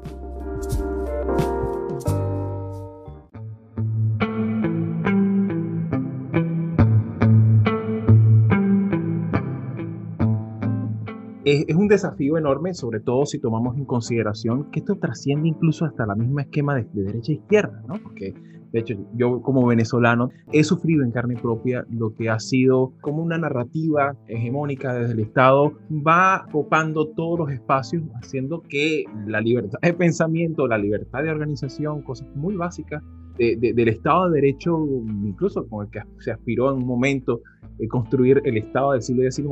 es, 11.46 11.76
un 11.76 11.88
desafío 11.88 12.38
enorme, 12.38 12.74
sobre 12.74 13.00
todo 13.00 13.26
si 13.26 13.40
tomamos 13.40 13.78
en 13.78 13.86
consideración 13.86 14.72
que 14.72 14.80
esto 14.80 14.98
trasciende 14.98 15.48
incluso 15.48 15.86
hasta 15.86 16.06
la 16.06 16.16
misma 16.16 16.42
esquema 16.42 16.76
de, 16.76 16.86
de 16.92 17.04
derecha 17.04 17.32
e 17.32 17.36
izquierda, 17.36 17.84
¿no? 17.88 17.96
Porque 18.02 18.34
de 18.76 18.82
hecho, 18.82 18.96
yo 19.14 19.42
como 19.42 19.66
venezolano 19.66 20.32
he 20.52 20.66
sufrido 20.66 21.02
en 21.06 21.12
carne 21.12 21.38
propia 21.38 21.86
lo 21.90 22.14
que 22.14 22.30
ha 22.30 22.42
sido 22.42 22.92
como 23.00 23.24
una 23.24 23.38
narrativa 23.38 24.18
hegemónica 24.28 24.94
desde 24.94 25.14
el 25.14 25.22
Estado 25.22 25.72
va 25.90 26.46
copando 26.52 27.08
todos 27.08 27.40
los 27.40 27.52
espacios, 27.52 28.04
haciendo 28.22 28.62
que 28.64 29.06
la 29.28 29.40
libertad 29.40 29.80
de 29.82 29.94
pensamiento, 29.94 30.68
la 30.68 30.78
libertad 30.78 31.24
de 31.24 31.30
organización, 31.30 32.02
cosas 32.02 32.28
muy 32.36 32.58
básicas 32.58 33.02
del 33.38 33.88
Estado 33.88 34.30
de 34.30 34.42
Derecho, 34.42 34.78
incluso 35.24 35.66
con 35.70 35.86
el 35.86 35.92
que 35.92 36.02
se 36.20 36.32
aspiró 36.32 36.70
en 36.70 36.80
un 36.80 36.86
momento 36.86 37.40
eh, 37.80 37.88
construir 37.88 38.42
el 38.46 38.58
Estado 38.58 38.94
del 38.94 39.02
siglo 39.02 39.30
XIX, 39.30 39.48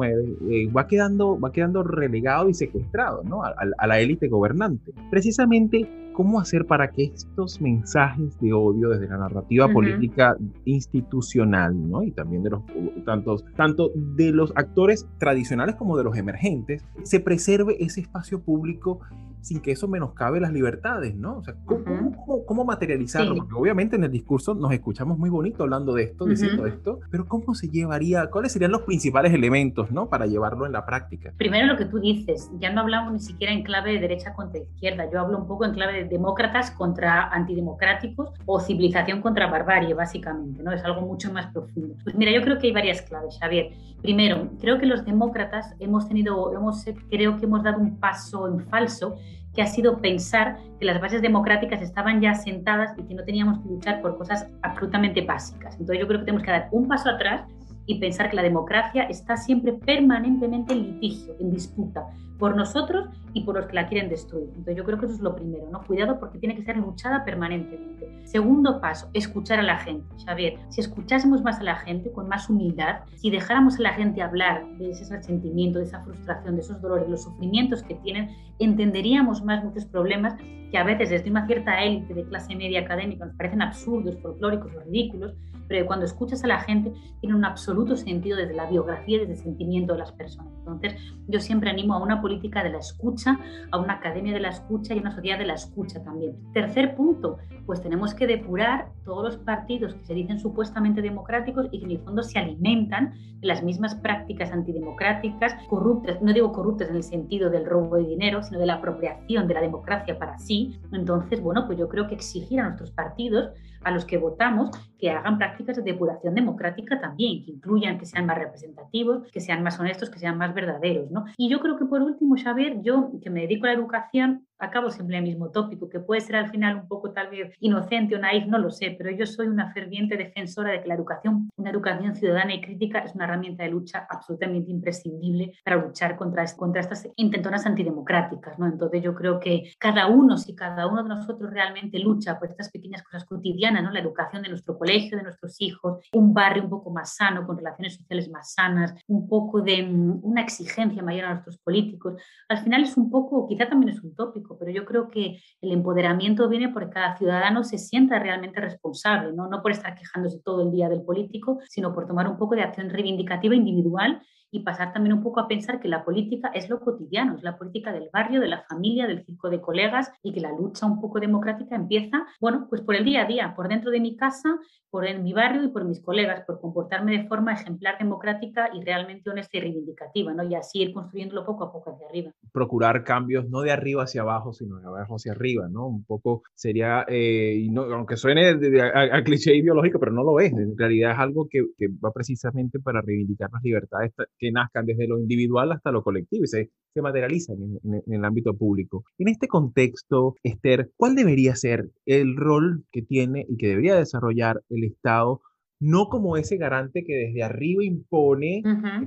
eh, 0.50 0.72
va, 0.72 0.88
quedando, 0.88 1.40
va 1.40 1.52
quedando 1.52 1.84
relegado 1.84 2.50
y 2.50 2.54
secuestrado 2.54 3.24
¿no? 3.24 3.44
a, 3.44 3.54
a 3.78 3.88
la 3.88 4.00
élite 4.00 4.28
gobernante. 4.28 4.94
Precisamente 5.10 5.88
¿Cómo 6.14 6.40
hacer 6.40 6.68
para 6.68 6.92
que 6.92 7.06
estos 7.06 7.60
mensajes 7.60 8.40
de 8.40 8.54
odio 8.54 8.90
desde 8.90 9.08
la 9.08 9.18
narrativa 9.18 9.68
política 9.68 10.38
institucional, 10.64 11.90
¿no? 11.90 12.04
y 12.04 12.12
también 12.12 12.44
de 12.44 12.52
los 12.52 12.62
tantos, 13.04 13.44
tanto 13.56 13.92
de 13.96 14.32
los 14.32 14.54
actores 14.56 15.08
tradicionales 15.18 15.76
como 15.76 15.98
de 15.98 16.04
los 16.04 16.16
emergentes, 16.16 16.86
se 17.02 17.20
preserve 17.20 17.84
ese 17.84 18.02
espacio 18.02 18.42
público 18.42 19.00
sin 19.42 19.60
que 19.60 19.72
eso 19.72 19.90
menoscabe 19.90 20.40
las 20.40 20.54
libertades, 20.54 21.16
¿no? 21.16 21.40
O 21.40 21.44
sea, 21.44 21.56
¿cómo, 21.66 22.46
cómo, 22.46 22.64
materializarlo? 22.64 23.36
Porque 23.36 23.54
obviamente 23.56 23.98
en 23.98 24.06
el 24.06 24.12
discurso 24.12 24.56
nos 24.56 24.72
escuchamos 24.72 25.18
muy 25.18 25.30
bonito 25.30 25.64
hablando 25.64 25.94
de 25.94 26.04
esto, 26.04 26.26
diciendo 26.26 26.66
esto, 26.66 27.02
pero 27.12 27.28
¿cómo 27.28 27.54
se 27.54 27.68
llevaría, 27.68 28.03
cuáles 28.32 28.52
serían 28.52 28.72
los 28.72 28.82
principales 28.82 29.34
elementos, 29.34 29.92
¿no? 29.92 30.10
Para 30.10 30.26
llevarlo 30.26 30.66
en 30.66 30.72
la 30.72 30.86
práctica. 30.86 31.34
Primero 31.38 31.68
lo 31.68 31.78
que 31.78 31.86
tú 31.86 32.00
dices, 32.00 32.50
ya 32.60 32.72
no 32.72 32.82
hablamos 32.82 33.14
ni 33.14 33.20
siquiera 33.20 33.54
en 33.54 33.64
clave 33.64 33.94
de 33.94 34.00
derecha 34.00 34.34
contra 34.34 34.60
izquierda, 34.60 35.10
yo 35.12 35.20
hablo 35.20 35.38
un 35.38 35.48
poco 35.48 35.66
en 35.66 35.74
clave 35.74 35.94
de 35.94 36.06
demócratas 36.06 36.72
contra 36.72 37.30
antidemocráticos 37.30 38.30
o 38.46 38.60
civilización 38.60 39.22
contra 39.22 39.48
barbarie, 39.48 39.94
básicamente, 39.94 40.64
¿no? 40.64 40.72
Es 40.72 40.84
algo 40.84 41.02
mucho 41.02 41.32
más 41.32 41.48
profundo. 41.48 41.96
Pues 42.04 42.16
mira, 42.16 42.32
yo 42.32 42.42
creo 42.42 42.60
que 42.60 42.68
hay 42.68 42.74
varias 42.74 43.02
claves, 43.02 43.38
Javier. 43.40 43.72
Primero, 44.02 44.50
creo 44.60 44.80
que 44.80 44.86
los 44.86 45.06
demócratas 45.06 45.76
hemos 45.80 46.08
tenido, 46.08 46.54
hemos, 46.54 46.86
creo 47.10 47.38
que 47.38 47.46
hemos 47.46 47.64
dado 47.64 47.80
un 47.80 47.98
paso 48.00 48.48
en 48.48 48.60
falso 48.68 49.16
que 49.54 49.62
ha 49.62 49.68
sido 49.68 50.00
pensar 50.00 50.58
que 50.80 50.86
las 50.86 51.00
bases 51.00 51.22
democráticas 51.22 51.82
estaban 51.82 52.22
ya 52.22 52.34
sentadas 52.34 52.98
y 52.98 53.04
que 53.04 53.14
no 53.14 53.24
teníamos 53.24 53.60
que 53.60 53.70
luchar 53.70 54.02
por 54.02 54.18
cosas 54.18 54.48
absolutamente 54.64 55.22
básicas. 55.22 55.76
Entonces 55.80 56.00
yo 56.00 56.08
creo 56.08 56.20
que 56.20 56.26
tenemos 56.26 56.44
que 56.44 56.52
dar 56.52 56.70
un 56.72 56.88
paso 56.88 57.10
atrás 57.10 57.48
y 57.86 58.00
pensar 58.00 58.30
que 58.30 58.36
la 58.36 58.44
democracia 58.44 59.04
está 59.04 59.38
siempre 59.38 59.74
permanentemente 59.74 60.74
en 60.74 60.84
litigio, 60.84 61.36
en 61.40 61.52
disputa, 61.52 62.08
por 62.44 62.58
nosotros 62.58 63.08
y 63.34 63.46
por 63.46 63.56
los 63.56 63.68
que 63.68 63.74
la 63.74 63.88
quieren 63.88 64.10
destruir. 64.10 64.50
Entonces 64.50 64.76
yo 64.76 64.84
creo 64.84 65.00
que 65.00 65.06
eso 65.06 65.16
es 65.16 65.22
lo 65.22 65.34
primero, 65.34 65.70
¿no? 65.72 65.82
Cuidado 65.84 66.20
porque 66.20 66.40
tiene 66.40 66.58
que 66.58 66.64
ser 66.66 66.76
luchada 66.76 67.24
permanentemente. 67.24 68.20
Segundo 68.26 68.82
paso, 68.82 69.10
escuchar 69.14 69.62
a 69.62 69.64
la 69.64 69.80
gente. 69.80 70.06
Xavier, 70.26 70.60
si 70.68 70.82
escuchásemos 70.82 71.42
más 71.42 71.62
a 71.62 71.64
la 71.64 71.78
gente 71.78 72.12
con 72.12 72.28
más 72.28 72.50
humildad, 72.50 73.04
si 73.16 73.30
dejáramos 73.30 73.80
a 73.80 73.84
la 73.84 73.94
gente 73.94 74.22
hablar 74.22 74.68
de 74.78 74.90
ese 74.90 75.06
sentimiento, 75.24 75.80
de 75.80 75.86
esa 75.86 76.04
frustración, 76.04 76.56
de 76.56 76.64
esos 76.64 76.82
dolores, 76.82 77.08
los 77.08 77.24
sufrimientos 77.24 77.82
que 77.82 77.96
tienen, 77.96 78.36
entenderíamos 78.60 79.42
más 79.42 79.64
muchos 79.64 79.86
problemas 79.86 80.36
que 80.70 80.78
a 80.78 80.84
veces 80.84 81.12
desde 81.12 81.30
una 81.30 81.48
cierta 81.48 81.82
élite 81.82 82.14
de 82.14 82.26
clase 82.26 82.58
media 82.58 82.82
académica 82.82 83.26
nos 83.26 83.36
parecen 83.36 83.62
absurdos, 83.62 84.18
folclóricos 84.22 84.74
ridículos, 84.84 85.34
pero 85.68 85.86
cuando 85.86 86.06
escuchas 86.06 86.44
a 86.44 86.48
la 86.48 86.60
gente 86.60 86.92
tiene 87.22 87.36
un 87.36 87.46
absoluto 87.46 87.96
sentido 87.96 88.38
desde 88.38 88.54
la 88.54 88.70
biografía, 88.70 89.20
desde 89.20 89.34
el 89.34 89.40
sentimiento 89.40 89.94
de 89.94 90.00
las 90.00 90.12
personas. 90.12 90.52
Entonces, 90.60 90.96
yo 91.28 91.40
siempre 91.40 91.70
animo 91.70 91.94
a 91.94 92.02
una 92.02 92.22
política 92.22 92.33
de 92.42 92.70
la 92.70 92.80
escucha, 92.80 93.38
a 93.72 93.78
una 93.78 93.94
academia 93.94 94.34
de 94.34 94.40
la 94.40 94.50
escucha 94.50 94.94
y 94.94 95.00
una 95.00 95.12
sociedad 95.12 95.38
de 95.38 95.46
la 95.46 95.54
escucha 95.54 96.04
también. 96.04 96.36
Tercer 96.54 96.96
punto, 96.96 97.38
pues 97.66 97.82
tenemos 97.82 98.14
que 98.14 98.28
depurar 98.28 98.92
todos 99.06 99.24
los 99.24 99.38
partidos 99.38 99.96
que 99.96 100.06
se 100.06 100.14
dicen 100.14 100.40
supuestamente 100.40 101.02
democráticos 101.02 101.68
y 101.72 101.80
que 101.80 101.86
en 101.86 101.92
el 101.92 102.00
fondo 102.00 102.24
se 102.24 102.40
alimentan 102.40 103.14
de 103.40 103.48
las 103.48 103.64
mismas 103.64 103.96
prácticas 103.96 104.52
antidemocráticas, 104.52 105.56
corruptas, 105.68 106.22
no 106.22 106.34
digo 106.34 106.52
corruptas 106.52 106.90
en 106.90 106.96
el 106.96 107.04
sentido 107.04 107.50
del 107.50 107.66
robo 107.66 107.98
de 107.98 108.06
dinero, 108.06 108.44
sino 108.44 108.60
de 108.60 108.66
la 108.66 108.76
apropiación 108.76 109.48
de 109.48 109.54
la 109.54 109.62
democracia 109.62 110.18
para 110.18 110.38
sí. 110.38 110.80
Entonces, 110.92 111.42
bueno, 111.42 111.66
pues 111.66 111.78
yo 111.78 111.88
creo 111.90 112.08
que 112.08 112.16
exigir 112.16 112.60
a 112.60 112.64
nuestros 112.64 112.92
partidos 112.92 113.50
a 113.84 113.92
los 113.92 114.06
que 114.06 114.18
votamos 114.18 114.72
que 114.98 115.12
hagan 115.12 115.38
prácticas 115.38 115.76
de 115.76 115.84
depuración 115.84 116.34
democrática 116.34 117.00
también, 117.00 117.44
que 117.44 117.52
incluyan 117.52 117.98
que 117.98 118.06
sean 118.06 118.26
más 118.26 118.38
representativos, 118.38 119.30
que 119.32 119.42
sean 119.42 119.62
más 119.64 119.80
honestos, 119.80 120.10
que 120.10 120.20
sean 120.20 120.38
más 120.38 120.54
verdaderos. 120.54 121.12
¿no? 121.12 121.26
Y 121.38 121.50
yo 121.50 121.60
creo 121.60 121.78
que 121.78 121.86
por 121.86 122.02
último, 122.02 122.36
Xavier, 122.42 122.82
yo 122.82 123.12
que 123.22 123.30
me 123.30 123.42
dedico 123.42 123.66
a 123.66 123.70
la 123.70 123.76
educación, 123.76 124.48
acabo 124.60 124.90
siempre 124.90 125.18
el 125.18 125.24
mismo 125.24 125.52
tópico, 125.52 125.90
que 125.90 126.00
puede 126.00 126.22
ser 126.22 126.36
al 126.36 126.50
final 126.50 126.76
un 126.76 126.88
poco 126.88 127.12
tal 127.12 127.30
vez 127.30 127.54
inocente 127.60 128.16
o 128.16 128.20
naif, 128.20 128.46
no 128.48 128.58
lo 128.58 128.72
sé, 128.72 128.96
pero 128.98 129.12
yo 129.12 129.26
soy 129.26 129.48
una 129.48 129.72
ferviente 129.74 130.18
defensora 130.18 130.72
de 130.72 130.82
que 130.82 130.88
la 130.88 130.96
educación, 130.96 131.50
una 131.58 131.70
educación 131.70 132.16
ciudadana 132.16 132.54
y 132.54 132.62
crítica 132.62 133.00
es 133.00 133.16
una 133.16 133.26
herramienta 133.26 133.64
de 133.64 133.70
lucha 133.70 134.08
absolutamente 134.10 134.72
imprescindible 134.72 135.54
para 135.64 135.78
luchar 135.78 136.16
contra, 136.16 136.46
contra 136.56 136.82
estas 136.82 137.08
intentonas 137.16 137.66
antidemocráticas, 137.66 138.58
¿no? 138.60 138.68
Entonces 138.68 139.02
yo 139.02 139.14
creo 139.14 139.40
que 139.40 139.72
cada 139.80 140.08
uno, 140.08 140.38
si 140.38 140.56
cada 140.56 140.88
uno 140.88 141.04
de 141.04 141.10
nosotros 141.10 141.52
realmente 141.52 142.00
lucha 142.00 142.40
por 142.40 142.50
estas 142.50 142.70
pequeñas 142.72 143.04
cosas 143.04 143.26
cotidianas, 143.26 143.84
¿no? 143.84 143.92
La 143.92 144.00
educación 144.00 144.44
de 144.44 144.50
nuestro 144.50 144.78
colegio, 144.78 145.18
de 145.18 145.24
nuestros 145.24 145.60
hijos, 145.62 146.06
un 146.14 146.34
barrio 146.34 146.64
un 146.64 146.70
poco 146.70 146.90
más 146.90 147.16
sano, 147.16 147.46
con 147.46 147.58
relaciones 147.58 147.96
sociales 147.96 148.30
más 148.30 148.54
sanas, 148.54 148.94
un 149.08 149.28
poco 149.28 149.62
de 149.62 149.84
mm, 149.84 150.20
una 150.24 150.42
exigencia 150.42 151.04
mayor 151.04 151.26
a 151.26 151.34
nuestros 151.34 151.58
políticos, 151.58 152.22
al 152.50 152.60
final 152.60 152.84
es 152.84 152.98
un 152.98 153.10
poco, 153.10 153.48
quizá 153.48 153.68
también 153.68 153.96
es 153.96 154.04
un 154.04 154.16
tópico, 154.16 154.43
pero 154.60 154.72
yo 154.72 154.86
creo 154.86 155.10
que 155.10 155.40
el 155.62 155.72
empoderamiento 155.72 156.50
viene 156.50 156.70
porque 156.70 156.90
cada 156.90 157.18
ciudadano 157.18 157.64
se 157.64 157.78
sienta 157.78 158.20
realmente 158.20 158.60
responsable, 158.62 159.34
¿no? 159.34 159.48
no 159.48 159.62
por 159.62 159.72
estar 159.72 159.96
quejándose 159.96 160.40
todo 160.44 160.64
el 160.64 160.72
día 160.72 160.90
del 160.90 161.04
político, 161.04 161.60
sino 161.70 161.94
por 161.94 162.08
tomar 162.08 162.28
un 162.28 162.38
poco 162.38 162.56
de 162.56 162.64
acción 162.64 162.90
reivindicativa 162.90 163.56
individual 163.56 164.22
y 164.54 164.60
pasar 164.60 164.94
también 164.94 165.14
un 165.14 165.24
poco 165.24 165.40
a 165.40 165.48
pensar 165.48 165.80
que 165.80 165.88
la 165.88 166.06
política 166.06 166.52
es 166.54 166.70
lo 166.70 166.80
cotidiano, 166.80 167.36
es 167.36 167.44
la 167.44 167.58
política 167.58 167.92
del 167.92 168.10
barrio, 168.14 168.40
de 168.40 168.48
la 168.48 168.62
familia, 168.62 169.08
del 169.08 169.26
circo 169.26 169.50
de 169.50 169.60
colegas 169.60 170.12
y 170.22 170.32
que 170.32 170.42
la 170.42 170.52
lucha 170.52 170.86
un 170.86 171.02
poco 171.02 171.20
democrática 171.20 171.76
empieza, 171.76 172.28
bueno, 172.40 172.68
pues 172.70 172.82
por 172.82 172.96
el 172.96 173.04
día 173.04 173.24
a 173.24 173.26
día, 173.26 173.54
por 173.56 173.68
dentro 173.68 173.90
de 173.90 174.00
mi 174.00 174.16
casa, 174.16 174.60
por 174.92 175.08
en 175.08 175.24
mi 175.24 175.34
barrio 175.34 175.64
y 175.64 175.70
por 175.70 175.86
mis 175.86 176.00
colegas, 176.02 176.46
por 176.46 176.62
comportarme 176.62 177.18
de 177.18 177.28
forma 177.28 177.52
ejemplar 177.54 177.98
democrática 177.98 178.70
y 178.76 178.84
realmente 178.84 179.28
honesta 179.32 179.58
y 179.58 179.62
reivindicativa, 179.62 180.36
¿no? 180.36 180.44
Y 180.44 180.54
así 180.54 180.84
ir 180.84 180.94
construyéndolo 180.94 181.48
poco 181.48 181.64
a 181.64 181.74
poco 181.74 181.90
hacia 181.90 182.06
arriba. 182.08 182.32
Procurar 182.52 183.04
cambios 183.04 183.50
no 183.50 183.62
de 183.62 183.72
arriba 183.72 184.04
hacia 184.04 184.22
abajo, 184.22 184.54
sino 184.54 184.78
de 184.78 184.86
abajo 184.86 185.16
hacia 185.16 185.32
arriba, 185.32 185.68
¿no? 185.68 185.88
Un 185.88 186.06
poco 186.06 186.44
sería, 186.54 187.06
eh, 187.08 187.68
no, 187.72 187.86
aunque 187.86 188.18
suene 188.18 188.50
a, 188.50 189.24
cliché 189.24 189.56
ideológico, 189.56 190.00
pero 190.00 190.12
no 190.12 190.22
lo 190.22 190.40
es, 190.40 190.54
en 190.54 190.78
realidad 190.78 191.14
es 191.14 191.18
algo 191.18 191.48
que, 191.50 191.66
que 191.76 191.88
va 191.88 192.12
precisamente 192.12 192.80
para 192.80 193.02
reivindicar 193.02 193.50
las 193.52 193.64
libertades 193.64 194.12
nazcan 194.52 194.86
desde 194.86 195.08
lo 195.08 195.20
individual 195.20 195.72
hasta 195.72 195.92
lo 195.92 196.04
colectivo 196.04 196.44
y 196.44 196.48
se, 196.48 196.70
se 196.94 197.02
materializan 197.02 197.58
en, 197.84 198.14
el 198.14 198.26
ámbito 198.26 198.54
público. 198.54 199.04
En 199.18 199.28
este 199.28 199.48
contexto, 199.48 200.36
Esther, 200.44 200.92
¿cuál 200.96 201.16
debería 201.16 201.56
ser 201.56 201.90
el 202.06 202.36
rol 202.36 202.86
que 202.92 203.02
tiene 203.02 203.46
y 203.48 203.58
que 203.58 203.68
debería 203.68 203.96
desarrollar 203.96 204.62
el 204.70 204.84
Estado 204.84 205.42
no 205.80 206.08
como 206.08 206.38
ese 206.38 206.58
garante 206.58 207.04
que 207.04 207.14
desde 207.14 207.44
arriba 207.44 207.84
impone 207.84 208.62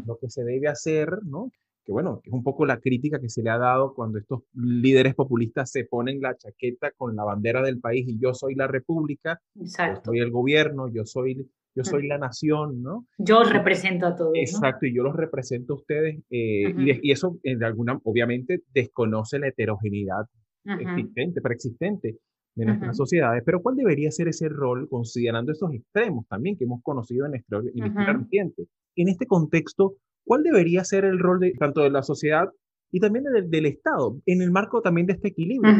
lo 0.07 0.19
que 0.19 0.29
se 0.29 0.45
debe 0.45 0.69
hacer, 0.69 1.09
¿no? 1.25 1.51
Que 1.87 1.93
bueno, 1.93 2.21
es 2.23 2.33
un 2.33 2.43
poco 2.43 2.67
la 2.67 2.81
crítica 2.81 3.19
que 3.21 3.31
se 3.31 3.43
le 3.43 3.49
ha 3.49 3.59
dado 3.59 3.95
cuando 3.95 4.19
estos 4.19 4.43
líderes 4.53 5.15
populistas 5.15 5.71
se 5.71 5.85
ponen 5.85 6.21
la 6.21 6.37
chaqueta 6.37 6.91
con 6.97 7.17
la 7.17 7.25
bandera 7.25 7.63
del 7.63 7.81
país 7.81 8.07
y 8.09 8.19
yo 8.19 8.35
soy 8.35 8.57
la 8.57 8.67
república, 8.67 9.41
yo 9.55 9.67
soy 10.05 10.19
el 10.19 10.31
gobierno, 10.31 10.89
yo 10.89 11.07
soy 11.07 11.49
yo 11.77 11.85
soy 11.85 12.07
la 12.07 12.19
nación, 12.19 12.83
¿no? 12.83 13.07
Yo 13.19 13.41
os 13.41 13.53
represento 13.53 14.07
a 14.07 14.17
todos. 14.17 14.33
Exacto, 14.35 14.87
y 14.87 14.95
yo 14.95 15.03
los 15.03 15.15
represento 15.15 15.75
a 15.75 15.77
ustedes, 15.77 16.19
eh, 16.31 16.75
y, 17.03 17.13
eso, 17.13 17.39
de 17.43 17.65
alguna, 17.65 18.01
obviamente, 18.05 18.63
desconoce 18.73 19.39
la 19.39 19.49
heterogeneidad 19.49 20.25
existente, 20.65 21.41
preexistente 21.41 22.17
de 22.57 22.65
nuestras 22.65 22.97
sociedades, 22.97 23.43
pero 23.45 23.61
¿cuál 23.63 23.77
debería 23.77 24.11
ser 24.11 24.29
ese 24.29 24.49
rol 24.49 24.89
considerando 24.89 25.53
esos 25.53 25.73
extremos 25.75 26.27
también 26.27 26.57
que 26.57 26.65
hemos 26.65 26.83
conocido 26.83 27.27
en 27.27 27.37
historia 27.37 27.71
reciente? 28.15 28.65
En 28.97 29.09
este 29.09 29.27
contexto, 29.27 29.97
¿cuál 30.25 30.43
debería 30.43 30.83
ser 30.83 31.05
el 31.05 31.19
rol 31.19 31.39
de 31.39 31.53
tanto 31.53 31.83
de 31.83 31.91
la 31.91 32.03
sociedad 32.03 32.49
y 32.91 33.01
también 33.01 33.25
del, 33.25 33.67
Estado, 33.67 34.17
en 34.27 34.43
el 34.43 34.51
marco 34.51 34.81
también 34.81 35.07
de 35.07 35.15
este 35.15 35.29
equilibrio. 35.29 35.73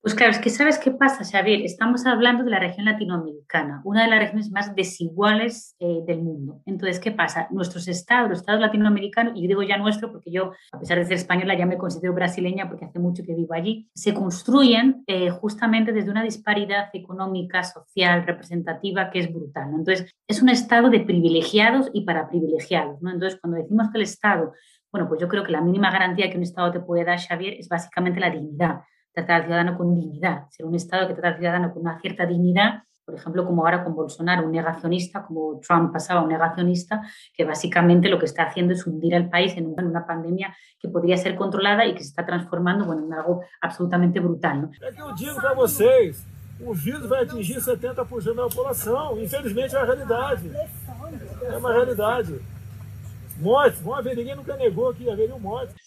Pues 0.00 0.14
claro, 0.14 0.32
es 0.32 0.38
que 0.38 0.50
sabes 0.50 0.78
qué 0.78 0.90
pasa, 0.90 1.24
Xavier, 1.24 1.62
estamos 1.62 2.04
hablando 2.06 2.42
de 2.42 2.50
la 2.50 2.58
región 2.58 2.86
latinoamericana, 2.86 3.80
una 3.84 4.02
de 4.02 4.10
las 4.10 4.18
regiones 4.18 4.50
más 4.50 4.74
desiguales 4.74 5.76
eh, 5.78 6.00
del 6.06 6.22
mundo. 6.22 6.60
Entonces, 6.66 6.98
¿qué 6.98 7.12
pasa? 7.12 7.46
Nuestros 7.52 7.86
estados, 7.86 8.28
los 8.28 8.40
estados 8.40 8.60
latinoamericanos, 8.60 9.34
y 9.36 9.46
digo 9.46 9.62
ya 9.62 9.76
nuestro 9.78 10.10
porque 10.10 10.32
yo, 10.32 10.52
a 10.72 10.80
pesar 10.80 10.98
de 10.98 11.04
ser 11.04 11.14
española, 11.14 11.56
ya 11.56 11.66
me 11.66 11.78
considero 11.78 12.14
brasileña 12.14 12.68
porque 12.68 12.84
hace 12.84 12.98
mucho 12.98 13.22
que 13.22 13.34
vivo 13.34 13.54
allí, 13.54 13.88
se 13.94 14.12
construyen 14.12 15.04
eh, 15.06 15.30
justamente 15.30 15.92
desde 15.92 16.10
una 16.10 16.24
disparidad 16.24 16.90
económica, 16.92 17.62
social, 17.62 18.26
representativa 18.26 19.10
que 19.10 19.20
es 19.20 19.32
brutal. 19.32 19.70
Entonces, 19.70 20.12
es 20.26 20.42
un 20.42 20.48
estado 20.48 20.90
de 20.90 21.00
privilegiados 21.00 21.90
y 21.92 22.04
para 22.04 22.28
privilegiados. 22.28 23.00
¿no? 23.02 23.10
Entonces, 23.10 23.38
cuando 23.40 23.58
decimos 23.58 23.88
que 23.90 23.98
el 23.98 24.04
Estado 24.04 24.52
bueno, 24.92 25.08
pues 25.08 25.20
yo 25.20 25.28
creo 25.28 25.42
que 25.42 25.50
la 25.50 25.60
mínima 25.60 25.90
garantía 25.90 26.30
que 26.30 26.36
un 26.36 26.42
Estado 26.42 26.70
te 26.70 26.80
puede 26.80 27.04
dar, 27.04 27.18
Xavier, 27.18 27.54
es 27.58 27.68
básicamente 27.68 28.20
la 28.20 28.30
dignidad. 28.30 28.82
Tratar 29.12 29.36
al 29.36 29.42
ciudadano 29.44 29.76
con 29.76 29.94
dignidad. 29.94 30.48
Ser 30.50 30.66
un 30.66 30.74
Estado 30.74 31.08
que 31.08 31.14
trata 31.14 31.28
al 31.28 31.36
ciudadano 31.36 31.72
con 31.72 31.82
una 31.82 31.98
cierta 31.98 32.26
dignidad, 32.26 32.82
por 33.04 33.16
ejemplo, 33.16 33.44
como 33.44 33.64
ahora 33.64 33.82
con 33.82 33.94
Bolsonaro, 33.96 34.46
un 34.46 34.52
negacionista, 34.52 35.24
como 35.24 35.58
Trump 35.60 35.92
pasaba, 35.92 36.22
un 36.22 36.28
negacionista, 36.28 37.02
que 37.34 37.44
básicamente 37.44 38.08
lo 38.08 38.18
que 38.18 38.26
está 38.26 38.44
haciendo 38.44 38.74
es 38.74 38.86
hundir 38.86 39.16
al 39.16 39.28
país 39.28 39.56
en 39.56 39.66
una 39.66 40.06
pandemia 40.06 40.54
que 40.78 40.88
podría 40.88 41.16
ser 41.16 41.34
controlada 41.34 41.84
y 41.84 41.94
que 41.94 42.00
se 42.00 42.10
está 42.10 42.24
transformando 42.24 42.84
bueno, 42.84 43.04
en 43.04 43.12
algo 43.12 43.42
absolutamente 43.60 44.20
brutal. 44.20 44.62
¿no? 44.62 44.70
O 46.64 46.74
vírus 46.74 47.08
vai 47.08 47.24
atingir 47.24 47.58
70% 47.60 48.34
da 48.36 48.42
população. 48.44 49.20
Infelizmente 49.20 49.74
é 49.74 49.80
a 49.80 49.84
realidade. 49.84 50.48
É 51.42 51.56
uma 51.56 51.72
realidade. 51.72 52.40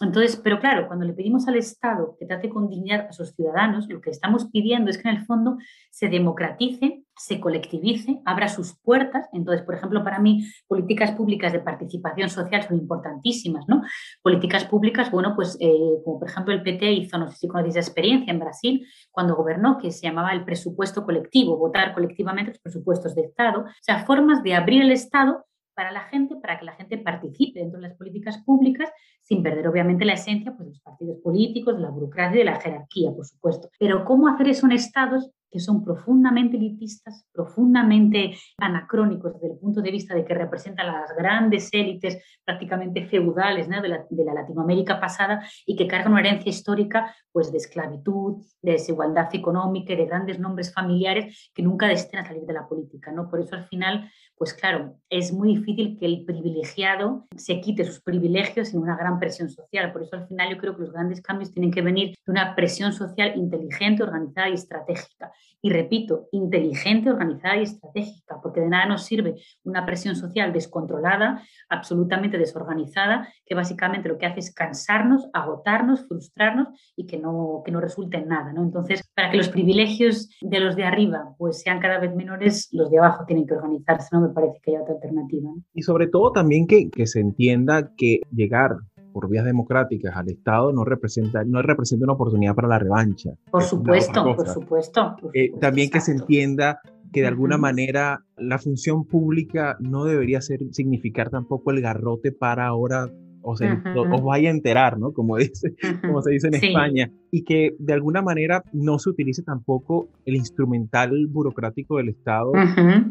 Entonces, 0.01 0.35
pero 0.35 0.59
claro, 0.59 0.87
cuando 0.87 1.05
le 1.05 1.13
pedimos 1.13 1.47
al 1.47 1.55
Estado 1.55 2.15
que 2.19 2.25
trate 2.25 2.49
con 2.49 2.69
dignidad 2.69 3.07
a 3.09 3.13
sus 3.13 3.31
ciudadanos, 3.31 3.87
lo 3.87 4.01
que 4.01 4.09
estamos 4.09 4.45
pidiendo 4.51 4.89
es 4.89 4.97
que 4.97 5.09
en 5.09 5.15
el 5.15 5.25
fondo 5.25 5.57
se 5.91 6.09
democratice, 6.09 7.03
se 7.17 7.39
colectivice, 7.39 8.21
abra 8.25 8.47
sus 8.49 8.77
puertas. 8.81 9.27
Entonces, 9.31 9.65
por 9.65 9.75
ejemplo, 9.75 10.03
para 10.03 10.19
mí, 10.19 10.45
políticas 10.67 11.11
públicas 11.11 11.53
de 11.53 11.59
participación 11.59 12.29
social 12.29 12.63
son 12.63 12.77
importantísimas, 12.77 13.65
¿no? 13.67 13.83
Políticas 14.21 14.65
públicas, 14.65 15.11
bueno, 15.11 15.33
pues 15.35 15.57
eh, 15.59 15.73
como 16.03 16.19
por 16.19 16.29
ejemplo 16.29 16.53
el 16.53 16.63
PT 16.63 16.91
hizo, 16.91 17.17
no 17.17 17.29
sé 17.29 17.37
si 17.37 17.47
conocéis 17.47 17.75
esa 17.75 17.87
experiencia 17.87 18.31
en 18.31 18.39
Brasil, 18.39 18.87
cuando 19.11 19.35
gobernó, 19.35 19.77
que 19.77 19.91
se 19.91 20.07
llamaba 20.07 20.33
el 20.33 20.43
presupuesto 20.43 21.05
colectivo, 21.05 21.57
votar 21.57 21.93
colectivamente 21.93 22.51
los 22.51 22.59
presupuestos 22.59 23.15
de 23.15 23.21
Estado, 23.21 23.61
o 23.61 23.65
sea, 23.81 24.05
formas 24.05 24.43
de 24.43 24.53
abrir 24.53 24.81
el 24.81 24.91
Estado 24.91 25.45
para 25.75 25.91
la 25.91 26.01
gente, 26.01 26.35
para 26.37 26.57
que 26.57 26.65
la 26.65 26.71
gente 26.71 26.97
participe 26.97 27.59
dentro 27.59 27.79
de 27.79 27.89
las 27.89 27.97
políticas 27.97 28.37
públicas, 28.43 28.89
sin 29.21 29.43
perder 29.43 29.67
obviamente 29.67 30.05
la 30.05 30.13
esencia 30.13 30.51
pues, 30.55 30.67
de 30.67 30.73
los 30.73 30.81
partidos 30.81 31.17
políticos, 31.21 31.75
de 31.75 31.81
la 31.81 31.89
burocracia 31.89 32.35
y 32.35 32.39
de 32.39 32.45
la 32.45 32.59
jerarquía, 32.59 33.11
por 33.11 33.25
supuesto. 33.25 33.69
Pero 33.77 34.05
¿cómo 34.05 34.27
hacer 34.27 34.47
eso 34.47 34.65
en 34.65 34.71
estados 34.71 35.29
que 35.55 35.61
son 35.61 35.85
profundamente 35.85 36.57
elitistas, 36.57 37.25
profundamente 37.31 38.35
anacrónicos 38.57 39.35
desde 39.35 39.53
el 39.53 39.57
punto 39.57 39.81
de 39.81 39.89
vista 39.89 40.13
de 40.13 40.25
que 40.25 40.33
representan 40.33 40.87
las 40.87 41.15
grandes 41.15 41.69
élites 41.71 42.21
prácticamente 42.43 43.05
feudales 43.05 43.69
de, 43.69 43.87
la, 43.87 44.05
de, 44.09 44.25
la, 44.25 44.33
Latinoamérica 44.33 44.99
pasada 44.99 45.47
y 45.65 45.77
que 45.77 45.87
cargan 45.87 46.11
una 46.11 46.19
herencia 46.19 46.49
histórica 46.49 47.15
pues, 47.31 47.53
de 47.53 47.59
esclavitud, 47.59 48.43
de 48.61 48.73
desigualdad 48.73 49.33
económica 49.33 49.93
y 49.93 49.95
de 49.95 50.05
grandes 50.07 50.39
nombres 50.39 50.73
familiares 50.73 51.49
que 51.53 51.63
nunca 51.63 51.87
desteen 51.87 52.25
a 52.25 52.27
salir 52.27 52.43
de 52.43 52.51
la 52.51 52.67
política. 52.67 53.13
¿no? 53.13 53.29
Por 53.29 53.39
eso 53.39 53.55
al 53.55 53.63
final 53.63 54.11
pues 54.37 54.53
claro, 54.53 54.97
es 55.09 55.31
muy 55.31 55.55
difícil 55.55 55.97
que 55.97 56.05
el 56.05 56.25
privilegiado 56.25 57.25
se 57.37 57.61
quite 57.61 57.85
sus 57.85 58.01
privilegios 58.01 58.69
sin 58.69 58.81
una 58.81 58.97
gran 58.97 59.17
presión 59.17 59.49
social. 59.49 59.93
Por 59.93 60.03
eso 60.03 60.17
al 60.17 60.27
final 60.27 60.53
yo 60.53 60.57
creo 60.57 60.75
que 60.75 60.81
los 60.81 60.91
grandes 60.91 61.21
cambios 61.21 61.53
tienen 61.53 61.71
que 61.71 61.81
venir 61.81 62.15
de 62.25 62.31
una 62.31 62.53
presión 62.53 62.91
social 62.91 63.33
inteligente, 63.37 64.03
organizada 64.03 64.49
y 64.49 64.55
estratégica. 64.55 65.31
Y 65.61 65.71
repito, 65.71 66.27
inteligente, 66.31 67.09
organizada 67.09 67.57
y 67.57 67.63
estratégica, 67.63 68.39
porque 68.43 68.61
de 68.61 68.69
nada 68.69 68.85
nos 68.85 69.03
sirve 69.03 69.33
una 69.63 69.83
presión 69.83 70.15
social 70.15 70.53
descontrolada, 70.53 71.41
absolutamente 71.69 72.37
desorganizada, 72.37 73.27
que 73.45 73.55
básicamente 73.55 74.07
lo 74.07 74.19
que 74.19 74.27
hace 74.27 74.41
es 74.41 74.53
cansarnos, 74.53 75.27
agotarnos, 75.33 76.07
frustrarnos 76.07 76.67
y 76.95 77.07
que 77.07 77.17
no, 77.17 77.63
que 77.65 77.71
no 77.71 77.81
resulte 77.81 78.17
en 78.17 78.27
nada. 78.27 78.53
¿no? 78.53 78.61
Entonces, 78.61 79.01
para 79.15 79.31
que 79.31 79.37
los 79.37 79.49
privilegios 79.49 80.29
de 80.39 80.59
los 80.59 80.75
de 80.75 80.83
arriba 80.83 81.33
pues, 81.39 81.61
sean 81.61 81.79
cada 81.79 81.97
vez 81.97 82.15
menores, 82.15 82.69
los 82.71 82.91
de 82.91 82.99
abajo 82.99 83.25
tienen 83.25 83.47
que 83.47 83.55
organizarse. 83.55 84.09
¿no? 84.11 84.21
me 84.21 84.29
parece 84.29 84.59
que 84.61 84.69
hay 84.69 84.77
otra 84.77 84.93
alternativa. 84.93 85.49
Y 85.73 85.81
sobre 85.81 86.05
todo 86.07 86.31
también 86.31 86.67
que, 86.67 86.91
que 86.91 87.07
se 87.07 87.21
entienda 87.21 87.91
que 87.97 88.21
llegar 88.31 88.77
por 89.15 89.29
vías 89.29 89.45
democráticas 89.45 90.13
al 90.13 90.29
Estado 90.29 90.73
no 90.73 90.83
representa, 90.83 91.45
no 91.45 91.61
representa 91.61 92.03
una 92.03 92.15
oportunidad 92.15 92.53
para 92.53 92.67
la 92.67 92.79
revancha. 92.79 93.29
Por 93.49 93.63
supuesto, 93.63 94.35
por 94.35 94.45
supuesto, 94.49 95.15
eh, 95.33 95.51
también 95.57 95.89
que 95.89 96.01
se 96.01 96.11
entienda 96.11 96.81
que 97.13 97.21
de 97.21 97.27
alguna 97.27 97.57
manera 97.57 98.25
la 98.35 98.59
función 98.59 99.05
pública 99.05 99.77
no 99.79 100.03
debería 100.03 100.41
ser, 100.41 100.59
significar 100.71 101.29
tampoco 101.29 101.71
el 101.71 101.79
garrote 101.79 102.33
para 102.33 102.67
ahora 102.67 103.09
o 103.45 103.55
sea, 103.55 103.81
os 103.95 104.23
vaya 104.23 104.49
a 104.49 104.51
enterar, 104.51 104.97
¿no? 104.97 105.13
Como, 105.13 105.37
dice, 105.37 105.75
como 106.01 106.21
se 106.21 106.31
dice 106.31 106.47
en 106.47 106.55
España, 106.55 107.11
y 107.31 107.43
que 107.43 107.75
de 107.79 107.93
alguna 107.93 108.21
manera 108.21 108.63
no 108.73 108.97
se 108.97 109.09
utilice 109.09 109.43
tampoco 109.43 110.07
el 110.25 110.35
instrumental 110.35 111.27
burocrático 111.27 111.97
del 111.97 112.09
Estado 112.09 112.51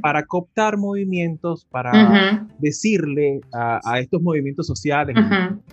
para 0.01 0.25
cooptar 0.25 0.77
movimientos, 0.77 1.67
para 1.71 2.47
decirle 2.59 3.41
a, 3.53 4.01
estos 4.01 4.23
movimientos 4.23 4.67
sociales, 4.67 5.17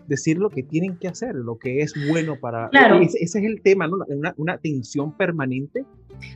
decir 0.08 0.38
lo 0.38 0.50
que 0.50 0.64
tienen 0.64 0.98
que 0.98 1.08
hacer, 1.08 1.36
lo 1.36 1.58
que 1.58 1.82
es 1.82 1.94
bueno 2.10 2.36
para... 2.40 2.70
Claro. 2.70 3.00
Ese, 3.00 3.18
es 3.22 3.36
el 3.36 3.62
tema, 3.62 3.88
¿no? 3.88 3.98
Una, 4.08 4.34
una 4.38 4.58
tensión 4.58 5.16
permanente. 5.18 5.86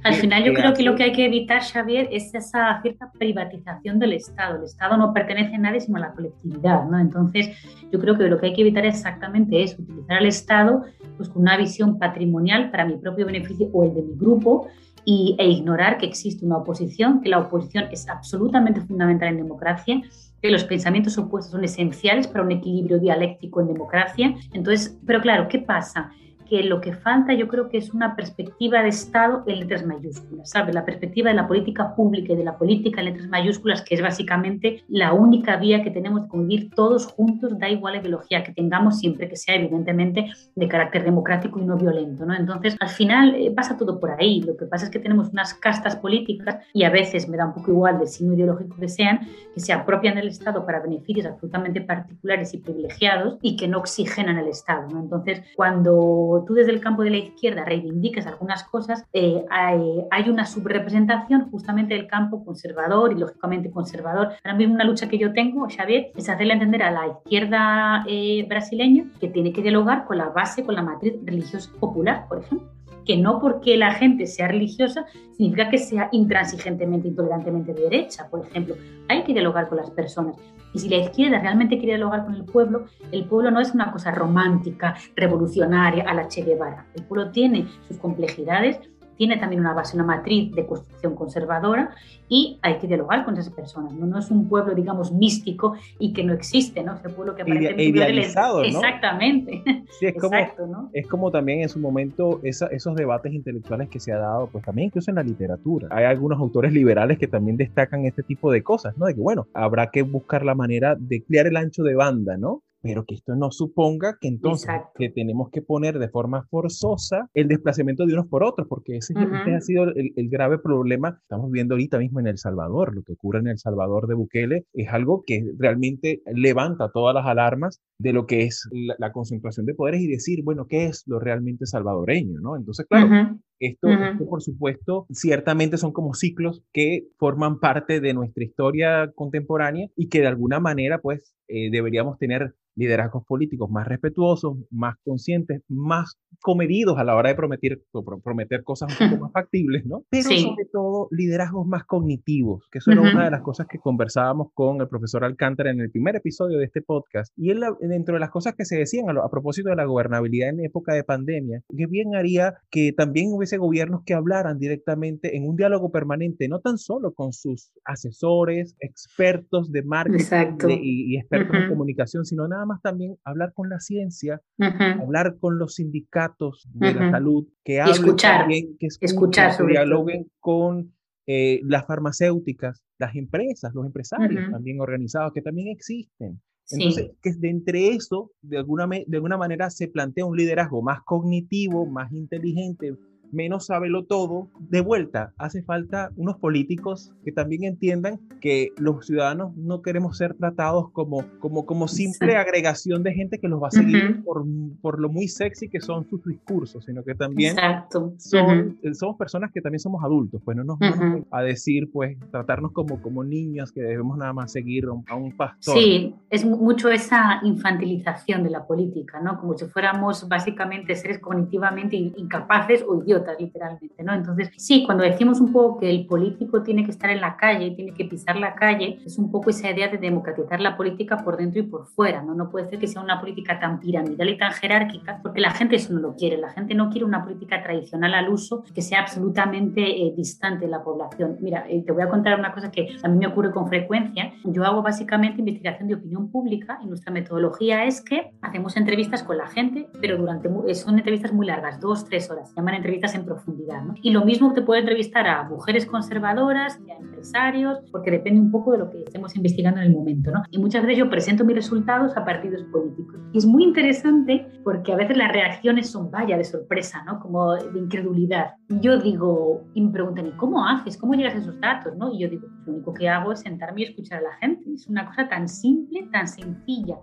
Al 0.03 0.13
final 0.15 0.43
yo 0.43 0.53
creo 0.53 0.73
que 0.73 0.83
lo 0.83 0.95
que 0.95 1.03
hay 1.03 1.11
que 1.11 1.25
evitar, 1.25 1.61
Xavier, 1.61 2.07
es 2.11 2.33
esa 2.33 2.81
cierta 2.81 3.11
privatización 3.17 3.99
del 3.99 4.13
Estado. 4.13 4.57
El 4.57 4.65
Estado 4.65 4.97
no 4.97 5.13
pertenece 5.13 5.55
a 5.55 5.59
nadie 5.59 5.81
sino 5.81 5.97
a 5.97 6.01
la 6.01 6.11
colectividad, 6.13 6.85
¿no? 6.85 6.99
Entonces 6.99 7.49
yo 7.91 7.99
creo 7.99 8.17
que 8.17 8.23
lo 8.25 8.39
que 8.39 8.47
hay 8.47 8.53
que 8.53 8.61
evitar 8.61 8.85
exactamente 8.85 9.63
es 9.63 9.77
utilizar 9.77 10.17
al 10.17 10.25
Estado 10.25 10.83
pues, 11.17 11.29
con 11.29 11.41
una 11.41 11.57
visión 11.57 11.97
patrimonial 11.99 12.71
para 12.71 12.85
mi 12.85 12.97
propio 12.97 13.25
beneficio 13.25 13.69
o 13.73 13.83
el 13.83 13.93
de 13.93 14.01
mi 14.01 14.15
grupo 14.15 14.67
y, 15.05 15.35
e 15.37 15.47
ignorar 15.47 15.97
que 15.97 16.05
existe 16.05 16.45
una 16.45 16.57
oposición, 16.57 17.21
que 17.21 17.29
la 17.29 17.39
oposición 17.39 17.85
es 17.91 18.09
absolutamente 18.09 18.81
fundamental 18.81 19.29
en 19.29 19.37
democracia, 19.37 20.01
que 20.41 20.49
los 20.49 20.63
pensamientos 20.63 21.17
opuestos 21.17 21.51
son 21.51 21.63
esenciales 21.63 22.27
para 22.27 22.43
un 22.43 22.51
equilibrio 22.51 22.99
dialéctico 22.99 23.61
en 23.61 23.67
democracia. 23.67 24.35
Entonces, 24.53 24.99
pero 25.05 25.21
claro, 25.21 25.47
¿qué 25.47 25.59
pasa? 25.59 26.11
Que 26.45 26.63
lo 26.63 26.81
que 26.81 26.93
falta 26.93 27.33
yo 27.33 27.47
creo 27.47 27.69
que 27.69 27.77
es 27.77 27.93
una 27.93 28.15
perspectiva 28.15 28.81
de 28.81 28.89
Estado 28.89 29.43
en 29.47 29.59
letras 29.59 29.85
mayúsculas, 29.85 30.49
¿sabes? 30.49 30.73
La 30.73 30.85
perspectiva 30.85 31.29
de 31.29 31.35
la 31.35 31.47
política 31.47 31.95
pública 31.95 32.33
y 32.33 32.35
de 32.35 32.43
la 32.43 32.57
política 32.57 33.01
en 33.01 33.07
letras 33.07 33.27
mayúsculas, 33.27 33.81
que 33.81 33.95
es 33.95 34.01
básicamente 34.01 34.83
la 34.87 35.13
única 35.13 35.57
vía 35.57 35.83
que 35.83 35.91
tenemos 35.91 36.23
de 36.23 36.27
convivir 36.27 36.69
todos 36.71 37.07
juntos, 37.07 37.57
da 37.59 37.69
igual 37.69 37.93
la 37.93 38.01
ideología 38.01 38.43
que 38.43 38.53
tengamos, 38.53 38.99
siempre 38.99 39.27
que 39.27 39.35
sea 39.35 39.55
evidentemente 39.55 40.25
de 40.55 40.67
carácter 40.67 41.03
democrático 41.03 41.59
y 41.59 41.65
no 41.65 41.77
violento, 41.77 42.25
¿no? 42.25 42.35
Entonces, 42.35 42.75
al 42.79 42.89
final 42.89 43.35
eh, 43.35 43.51
pasa 43.51 43.77
todo 43.77 43.99
por 43.99 44.11
ahí. 44.11 44.41
Lo 44.41 44.55
que 44.55 44.65
pasa 44.65 44.85
es 44.85 44.91
que 44.91 44.99
tenemos 44.99 45.29
unas 45.29 45.53
castas 45.53 45.95
políticas 45.95 46.57
y 46.73 46.83
a 46.83 46.89
veces 46.89 47.27
me 47.27 47.37
da 47.37 47.47
un 47.47 47.53
poco 47.53 47.71
igual 47.71 47.99
del 47.99 48.07
signo 48.07 48.33
ideológico 48.33 48.77
que 48.77 48.89
sean, 48.89 49.19
que 49.53 49.59
se 49.59 49.73
apropian 49.73 50.15
del 50.15 50.27
Estado 50.27 50.65
para 50.65 50.79
beneficios 50.79 51.25
absolutamente 51.25 51.81
particulares 51.81 52.53
y 52.53 52.57
privilegiados 52.57 53.37
y 53.41 53.55
que 53.55 53.67
no 53.67 53.79
oxigenan 53.79 54.37
el 54.37 54.47
Estado, 54.47 54.87
¿no? 54.89 54.99
Entonces, 54.99 55.43
cuando 55.55 56.34
tú 56.43 56.53
desde 56.53 56.71
el 56.71 56.81
campo 56.81 57.03
de 57.03 57.11
la 57.11 57.17
izquierda 57.17 57.63
reivindicas 57.63 58.27
algunas 58.27 58.63
cosas, 58.63 59.05
eh, 59.13 59.45
hay, 59.49 60.29
una 60.29 60.45
subrepresentación 60.45 61.51
justamente 61.51 61.93
del 61.93 62.07
campo 62.07 62.43
conservador 62.43 63.11
y 63.11 63.19
lógicamente 63.19 63.69
conservador. 63.69 64.33
Ahora 64.43 64.57
mismo 64.57 64.73
una 64.73 64.83
lucha 64.83 65.07
que 65.07 65.19
yo 65.19 65.33
tengo, 65.33 65.67
Xavier, 65.69 66.11
es 66.15 66.29
hacerle 66.29 66.53
entender 66.53 66.81
a 66.81 66.91
la 66.91 67.07
izquierda 67.07 68.03
eh, 68.07 68.45
brasileña 68.49 69.05
que 69.19 69.27
tiene 69.27 69.53
que 69.53 69.61
dialogar 69.61 70.05
con 70.05 70.17
la 70.17 70.29
base, 70.29 70.63
con 70.63 70.73
la 70.73 70.81
matriz 70.81 71.13
religiosa 71.23 71.69
popular, 71.79 72.25
por 72.27 72.39
ejemplo 72.39 72.75
que 73.05 73.17
no 73.17 73.39
porque 73.39 73.77
la 73.77 73.93
gente 73.93 74.25
sea 74.27 74.47
religiosa 74.47 75.05
significa 75.31 75.69
que 75.69 75.77
sea 75.77 76.09
intransigentemente, 76.11 77.07
intolerantemente 77.07 77.73
de 77.73 77.83
derecha, 77.83 78.27
por 78.29 78.45
ejemplo. 78.45 78.75
Hay 79.07 79.23
que 79.23 79.33
dialogar 79.33 79.67
con 79.69 79.77
las 79.77 79.91
personas. 79.91 80.35
Y 80.73 80.79
si 80.79 80.89
la 80.89 80.97
izquierda 80.97 81.39
realmente 81.39 81.77
quiere 81.77 81.93
dialogar 81.93 82.25
con 82.25 82.35
el 82.35 82.43
pueblo, 82.43 82.85
el 83.11 83.25
pueblo 83.25 83.51
no 83.51 83.61
es 83.61 83.73
una 83.73 83.91
cosa 83.91 84.11
romántica, 84.11 84.95
revolucionaria, 85.15 86.03
a 86.03 86.13
la 86.13 86.27
Che 86.27 86.43
Guevara. 86.43 86.85
El 86.95 87.03
pueblo 87.03 87.31
tiene 87.31 87.67
sus 87.87 87.97
complejidades 87.97 88.79
tiene 89.17 89.37
también 89.37 89.61
una 89.61 89.73
base, 89.73 89.95
una 89.95 90.05
matriz 90.05 90.53
de 90.53 90.65
construcción 90.65 91.15
conservadora 91.15 91.95
y 92.27 92.59
hay 92.61 92.77
que 92.79 92.87
dialogar 92.87 93.25
con 93.25 93.37
esas 93.37 93.53
personas. 93.53 93.93
No, 93.93 94.05
no 94.05 94.19
es 94.19 94.31
un 94.31 94.49
pueblo, 94.49 94.73
digamos, 94.73 95.11
místico 95.11 95.75
y 95.99 96.13
que 96.13 96.23
no 96.23 96.33
existe, 96.33 96.83
¿no? 96.83 96.95
Ese 96.95 97.09
pueblo 97.09 97.35
que 97.35 97.43
aparentemente... 97.43 97.83
Idealizado, 97.83 98.59
¿no? 98.59 98.65
Exactamente. 98.65 99.63
Sí, 99.99 100.07
es 100.07 100.15
como, 100.15 100.89
es 100.91 101.07
como 101.07 101.31
también 101.31 101.61
en 101.61 101.69
su 101.69 101.79
momento 101.79 102.39
esos 102.43 102.95
debates 102.95 103.33
intelectuales 103.33 103.89
que 103.89 103.99
se 103.99 104.11
ha 104.11 104.17
dado, 104.17 104.47
pues 104.47 104.63
también 104.63 104.87
incluso 104.87 105.11
en 105.11 105.15
la 105.15 105.23
literatura. 105.23 105.87
Hay 105.91 106.05
algunos 106.05 106.39
autores 106.39 106.73
liberales 106.73 107.17
que 107.17 107.27
también 107.27 107.57
destacan 107.57 108.05
este 108.05 108.23
tipo 108.23 108.51
de 108.51 108.63
cosas, 108.63 108.97
¿no? 108.97 109.05
De 109.05 109.15
que, 109.15 109.21
bueno, 109.21 109.47
habrá 109.53 109.91
que 109.91 110.01
buscar 110.01 110.43
la 110.43 110.55
manera 110.55 110.95
de 110.99 111.23
crear 111.23 111.47
el 111.47 111.57
ancho 111.57 111.83
de 111.83 111.95
banda, 111.95 112.37
¿no? 112.37 112.63
Pero 112.85 113.03
que 113.03 113.15
esto 113.15 113.35
no 113.35 113.49
suponga 113.49 114.19
que 114.21 114.27
entonces 114.27 114.69
que 114.93 115.09
tenemos 115.09 115.49
que 115.49 115.63
poner 115.63 115.97
de 115.97 116.07
forma 116.07 116.45
forzosa 116.51 117.27
el 117.33 117.47
desplazamiento 117.47 118.05
de 118.05 118.13
unos 118.13 118.27
por 118.27 118.43
otros, 118.43 118.67
porque 118.67 118.97
ese, 118.97 119.15
ha 119.17 119.61
sido 119.61 119.85
el, 119.85 120.29
grave 120.29 120.59
problema. 120.59 121.17
Estamos 121.19 121.49
viendo 121.49 121.73
ahorita 121.73 121.97
mismo 121.97 122.19
en 122.19 122.27
El 122.27 122.37
Salvador, 122.37 122.93
lo 122.93 123.01
que 123.01 123.13
ocurre 123.13 123.39
en 123.39 123.47
El 123.47 123.57
Salvador 123.57 124.05
de 124.05 124.13
Bukele 124.13 124.65
es 124.73 124.87
algo 124.89 125.23
que 125.25 125.43
realmente 125.57 126.21
levanta 126.31 126.91
todas 126.91 127.15
las 127.15 127.25
alarmas 127.25 127.81
de 127.97 128.13
lo 128.13 128.27
que 128.27 128.43
es 128.43 128.69
la, 128.71 129.11
concentración 129.11 129.65
de 129.65 129.73
poderes 129.73 130.01
y 130.01 130.07
decir, 130.07 130.43
bueno, 130.43 130.67
¿qué 130.67 130.85
es 130.85 131.05
lo 131.07 131.19
realmente 131.19 131.65
salvadoreño? 131.65 132.39
¿no? 132.39 132.55
Entonces, 132.55 132.85
claro, 132.87 133.39
esto, 133.59 133.89
esto, 133.89 134.25
por 134.27 134.41
supuesto, 134.41 135.05
ciertamente 135.11 135.77
son 135.77 135.91
como 135.91 136.13
ciclos 136.13 136.63
que 136.73 137.07
forman 137.17 137.59
parte 137.59 137.99
de 137.99 138.13
nuestra 138.13 138.43
historia 138.43 139.11
contemporánea 139.15 139.87
y 139.95 140.09
que 140.09 140.21
de 140.21 140.27
alguna 140.27 140.59
manera, 140.59 140.99
pues, 140.99 141.35
eh, 141.47 141.69
deberíamos 141.71 142.17
tener 142.17 142.55
liderazgos 142.75 143.23
políticos 143.25 143.69
más 143.69 143.87
respetuosos, 143.87 144.57
más 144.69 144.95
conscientes, 145.03 145.61
más 145.69 146.17
comedidos 146.41 146.97
a 146.97 147.03
la 147.03 147.15
hora 147.15 147.29
de 147.29 147.35
prometer, 147.35 147.81
prometer 148.23 148.63
cosas 148.63 148.99
un 148.99 149.09
poco 149.09 149.23
más 149.23 149.31
factibles, 149.31 149.85
¿no? 149.85 150.03
Pero 150.09 150.23
sobre 150.23 150.65
todo 150.71 151.07
liderazgos 151.11 151.65
más 151.65 151.85
cognitivos, 151.85 152.67
que 152.71 152.79
eso 152.79 152.91
era 152.91 153.01
una 153.01 153.25
de 153.25 153.31
las 153.31 153.41
cosas 153.41 153.67
que 153.67 153.79
conversábamos 153.79 154.49
con 154.53 154.81
el 154.81 154.87
profesor 154.87 155.23
Alcántara 155.23 155.71
en 155.71 155.79
el 155.79 155.89
primer 155.89 156.17
episodio 156.17 156.59
de 156.59 156.65
este 156.65 156.81
podcast. 156.81 157.31
Y 157.37 157.51
él, 157.51 157.61
dentro 157.79 158.15
de 158.15 158.19
las 158.19 158.29
cosas 158.29 158.55
que 158.55 158.65
se 158.65 158.77
decían 158.77 159.09
a, 159.09 159.13
a 159.25 159.29
propósito 159.29 159.69
de 159.69 159.75
la 159.75 159.85
gobernabilidad 159.85 160.49
en 160.49 160.65
época 160.65 160.93
de 160.93 161.03
pandemia, 161.03 161.61
que 161.75 161.87
bien 161.87 162.15
haría 162.15 162.55
que 162.69 162.91
también 162.91 163.31
hubiese 163.31 163.44
gobiernos 163.57 164.03
que 164.05 164.13
hablaran 164.13 164.59
directamente 164.59 165.35
en 165.37 165.47
un 165.47 165.55
diálogo 165.55 165.91
permanente, 165.91 166.47
no 166.47 166.59
tan 166.59 166.77
solo 166.77 167.13
con 167.13 167.33
sus 167.33 167.71
asesores, 167.83 168.75
expertos 168.79 169.71
de 169.71 169.83
marketing 169.83 170.79
y, 170.81 171.17
expertos 171.17 171.55
en 171.55 171.69
comunicación, 171.69 172.25
sino 172.25 172.47
nada 172.47 172.65
más 172.65 172.81
también 172.81 173.17
hablar 173.23 173.53
con 173.53 173.69
la 173.69 173.79
ciencia, 173.79 174.41
hablar 174.59 175.37
con 175.39 175.57
los 175.57 175.75
sindicatos 175.75 176.67
de 176.73 176.93
la 176.93 177.11
salud, 177.11 177.47
que 177.63 177.81
hablen 177.81 177.95
escuchar, 177.95 178.41
también, 178.41 178.77
que 178.79 178.87
escuchar, 178.99 179.57
que 179.57 179.65
dialoguen 179.65 180.29
con 180.39 180.93
eh, 181.27 181.61
las 181.63 181.85
farmacéuticas, 181.87 182.83
las 182.97 183.15
empresas, 183.15 183.73
los 183.73 183.85
empresarios 183.85 184.51
también 184.51 184.79
organizados, 184.79 185.33
que 185.33 185.41
también 185.41 185.69
existen. 185.69 186.41
Entonces, 186.71 187.11
que 187.21 187.31
de 187.33 187.49
entre 187.49 187.89
eso, 187.89 188.31
de 188.41 188.57
alguna, 188.57 188.87
de 188.87 189.17
alguna 189.17 189.37
manera 189.37 189.69
se 189.69 189.87
plantea 189.87 190.25
un 190.25 190.35
liderazgo 190.35 190.81
más 190.81 191.01
cognitivo, 191.03 191.85
más 191.85 192.11
inteligente, 192.11 192.95
menos 193.31 193.67
sábelo 193.67 194.05
todo. 194.05 194.47
De 194.59 194.81
vuelta, 194.81 195.33
hace 195.37 195.63
falta 195.63 196.11
unos 196.15 196.37
políticos 196.37 197.13
que 197.23 197.31
también 197.31 197.63
entiendan 197.63 198.19
que 198.41 198.69
los 198.77 199.05
ciudadanos 199.05 199.55
no 199.55 199.81
queremos 199.81 200.17
ser 200.17 200.35
tratados 200.35 200.91
como, 200.91 201.25
como, 201.39 201.65
como 201.65 201.87
simple 201.87 202.37
agregación 202.37 203.03
de 203.03 203.13
gente 203.13 203.39
que 203.39 203.47
los 203.47 203.61
va 203.61 203.67
a 203.69 203.71
seguir 203.71 204.23
por, 204.23 204.45
por, 204.81 204.99
lo 204.99 205.09
muy 205.09 205.27
sexy 205.27 205.69
que 205.69 205.81
son 205.81 206.07
sus 206.09 206.23
discursos, 206.23 206.85
sino 206.85 207.03
que 207.03 207.15
también 207.15 207.55
son, 207.89 208.15
somos 208.17 209.17
personas 209.17 209.51
que 209.51 209.61
también 209.61 209.79
somos 209.79 210.03
adultos, 210.03 210.41
pues 210.43 210.55
no 210.57 210.63
nos 210.63 210.79
vamos 210.79 211.23
a 211.31 211.41
decir, 211.41 211.89
pues, 211.91 212.17
tratarnos 212.31 212.71
como, 212.71 213.01
como 213.01 213.23
niños 213.23 213.71
que 213.71 213.81
debemos 213.81 214.17
nada 214.17 214.33
más 214.33 214.51
seguir 214.51 214.85
a 215.07 215.15
un 215.15 215.35
pastor. 215.35 215.75
Sí, 215.75 216.15
es 216.29 216.45
mucho 216.45 216.89
esa 216.89 217.39
infantilización 217.43 218.43
de 218.43 218.49
la 218.49 218.65
política, 218.65 219.19
¿no? 219.19 219.39
Como 219.39 219.57
si 219.57 219.65
fuéramos 219.65 220.27
básicamente 220.27 220.95
seres 220.95 221.19
cognitivamente 221.19 221.95
incapaces 221.95 222.83
o 222.87 223.01
idiotas 223.01 223.14
literalmente, 223.37 224.03
¿no? 224.03 224.13
Entonces, 224.13 224.51
sí, 224.57 224.83
cuando 224.85 225.03
decimos 225.03 225.39
un 225.39 225.51
poco 225.51 225.79
que 225.79 225.89
el 225.89 226.05
político 226.05 226.63
tiene 226.63 226.83
que 226.83 226.91
estar 226.91 227.09
en 227.09 227.21
la 227.21 227.37
calle, 227.37 227.71
tiene 227.71 227.93
que 227.93 228.05
pisar 228.05 228.37
la 228.37 228.55
calle, 228.55 228.99
es 229.05 229.17
un 229.17 229.31
poco 229.31 229.49
esa 229.49 229.69
idea 229.69 229.87
de 229.87 229.97
democratizar 229.97 230.59
la 230.59 230.75
política 230.77 231.17
por 231.17 231.37
dentro 231.37 231.59
y 231.59 231.63
por 231.63 231.87
fuera, 231.87 232.21
¿no? 232.21 232.33
No 232.33 232.49
puede 232.49 232.65
ser 232.69 232.79
que 232.79 232.87
sea 232.87 233.01
una 233.01 233.19
política 233.19 233.59
tan 233.59 233.79
piramidal 233.79 234.29
y 234.29 234.37
tan 234.37 234.51
jerárquica, 234.53 235.19
porque 235.21 235.41
la 235.41 235.51
gente 235.51 235.75
eso 235.75 235.93
no 235.93 235.99
lo 235.99 236.15
quiere, 236.15 236.37
la 236.37 236.49
gente 236.49 236.73
no 236.73 236.89
quiere 236.89 237.05
una 237.05 237.23
política 237.23 237.61
tradicional 237.61 238.13
al 238.13 238.29
uso 238.29 238.63
que 238.73 238.81
sea 238.81 239.01
absolutamente 239.01 239.81
eh, 239.81 240.13
distante 240.15 240.65
de 240.65 240.71
la 240.71 240.83
población. 240.83 241.37
Mira, 241.41 241.65
eh, 241.69 241.83
te 241.85 241.91
voy 241.91 242.03
a 242.03 242.09
contar 242.09 242.39
una 242.39 242.53
cosa 242.53 242.71
que 242.71 242.95
a 243.03 243.07
mí 243.07 243.17
me 243.17 243.27
ocurre 243.27 243.51
con 243.51 243.67
frecuencia. 243.67 244.33
Yo 244.43 244.63
hago 244.63 244.81
básicamente 244.81 245.39
investigación 245.39 245.87
de 245.87 245.95
opinión 245.95 246.29
pública 246.29 246.79
y 246.83 246.87
nuestra 246.87 247.11
metodología 247.11 247.85
es 247.85 248.01
que 248.01 248.31
hacemos 248.41 248.77
entrevistas 248.77 249.23
con 249.23 249.37
la 249.37 249.47
gente, 249.47 249.87
pero 250.01 250.17
durante 250.17 250.49
son 250.73 250.97
entrevistas 250.97 251.33
muy 251.33 251.45
largas, 251.45 251.79
dos, 251.79 252.05
tres 252.05 252.29
horas, 252.29 252.49
se 252.49 252.55
llaman 252.55 252.75
entrevistas 252.75 253.04
en 253.13 253.25
profundidad. 253.25 253.83
Y 254.01 254.11
lo 254.11 254.25
mismo 254.25 254.53
te 254.53 254.61
puede 254.61 254.79
entrevistar 254.79 255.27
a 255.27 255.43
mujeres 255.43 255.85
conservadoras, 255.85 256.79
a 256.89 256.99
empresarios, 256.99 257.79
porque 257.91 258.09
depende 258.09 258.39
un 258.39 258.51
poco 258.51 258.71
de 258.71 258.79
lo 258.79 258.89
que 258.89 259.03
estemos 259.03 259.35
investigando 259.35 259.81
en 259.81 259.87
el 259.87 259.93
momento. 259.93 260.31
¿no? 260.31 260.43
Y 260.49 260.57
muchas 260.57 260.81
veces 260.81 260.97
yo 260.99 261.09
presento 261.09 261.43
mis 261.45 261.55
resultados 261.55 262.15
a 262.17 262.25
partidos 262.25 262.63
políticos. 262.71 263.19
Y 263.33 263.37
es 263.37 263.45
muy 263.45 263.63
interesante 263.63 264.47
porque 264.63 264.93
a 264.93 264.95
veces 264.95 265.17
las 265.17 265.31
reacciones 265.31 265.89
son 265.89 266.09
vaya 266.09 266.37
de 266.37 266.43
sorpresa, 266.43 267.03
¿no? 267.03 267.19
como 267.19 267.53
de 267.53 267.77
incredulidad. 267.77 268.55
Yo 268.69 268.97
digo, 268.97 269.65
y 269.73 269.81
me 269.81 269.91
preguntan, 269.91 270.27
¿y 270.27 270.31
cómo 270.31 270.65
haces? 270.65 270.97
¿Cómo 270.97 271.13
llegas 271.13 271.35
a 271.35 271.39
esos 271.39 271.59
datos? 271.59 271.95
¿no? 271.97 272.11
Y 272.13 272.19
yo 272.19 272.29
digo, 272.29 272.47
lo 272.65 272.73
único 272.73 272.93
que 272.93 273.09
hago 273.09 273.33
es 273.33 273.41
sentarme 273.41 273.81
y 273.81 273.83
escuchar 273.85 274.19
a 274.19 274.23
la 274.23 274.33
gente. 274.37 274.71
Es 274.73 274.87
una 274.87 275.05
cosa 275.05 275.27
tan 275.27 275.47
simple, 275.47 276.07
tan 276.11 276.27
sencilla 276.27 276.95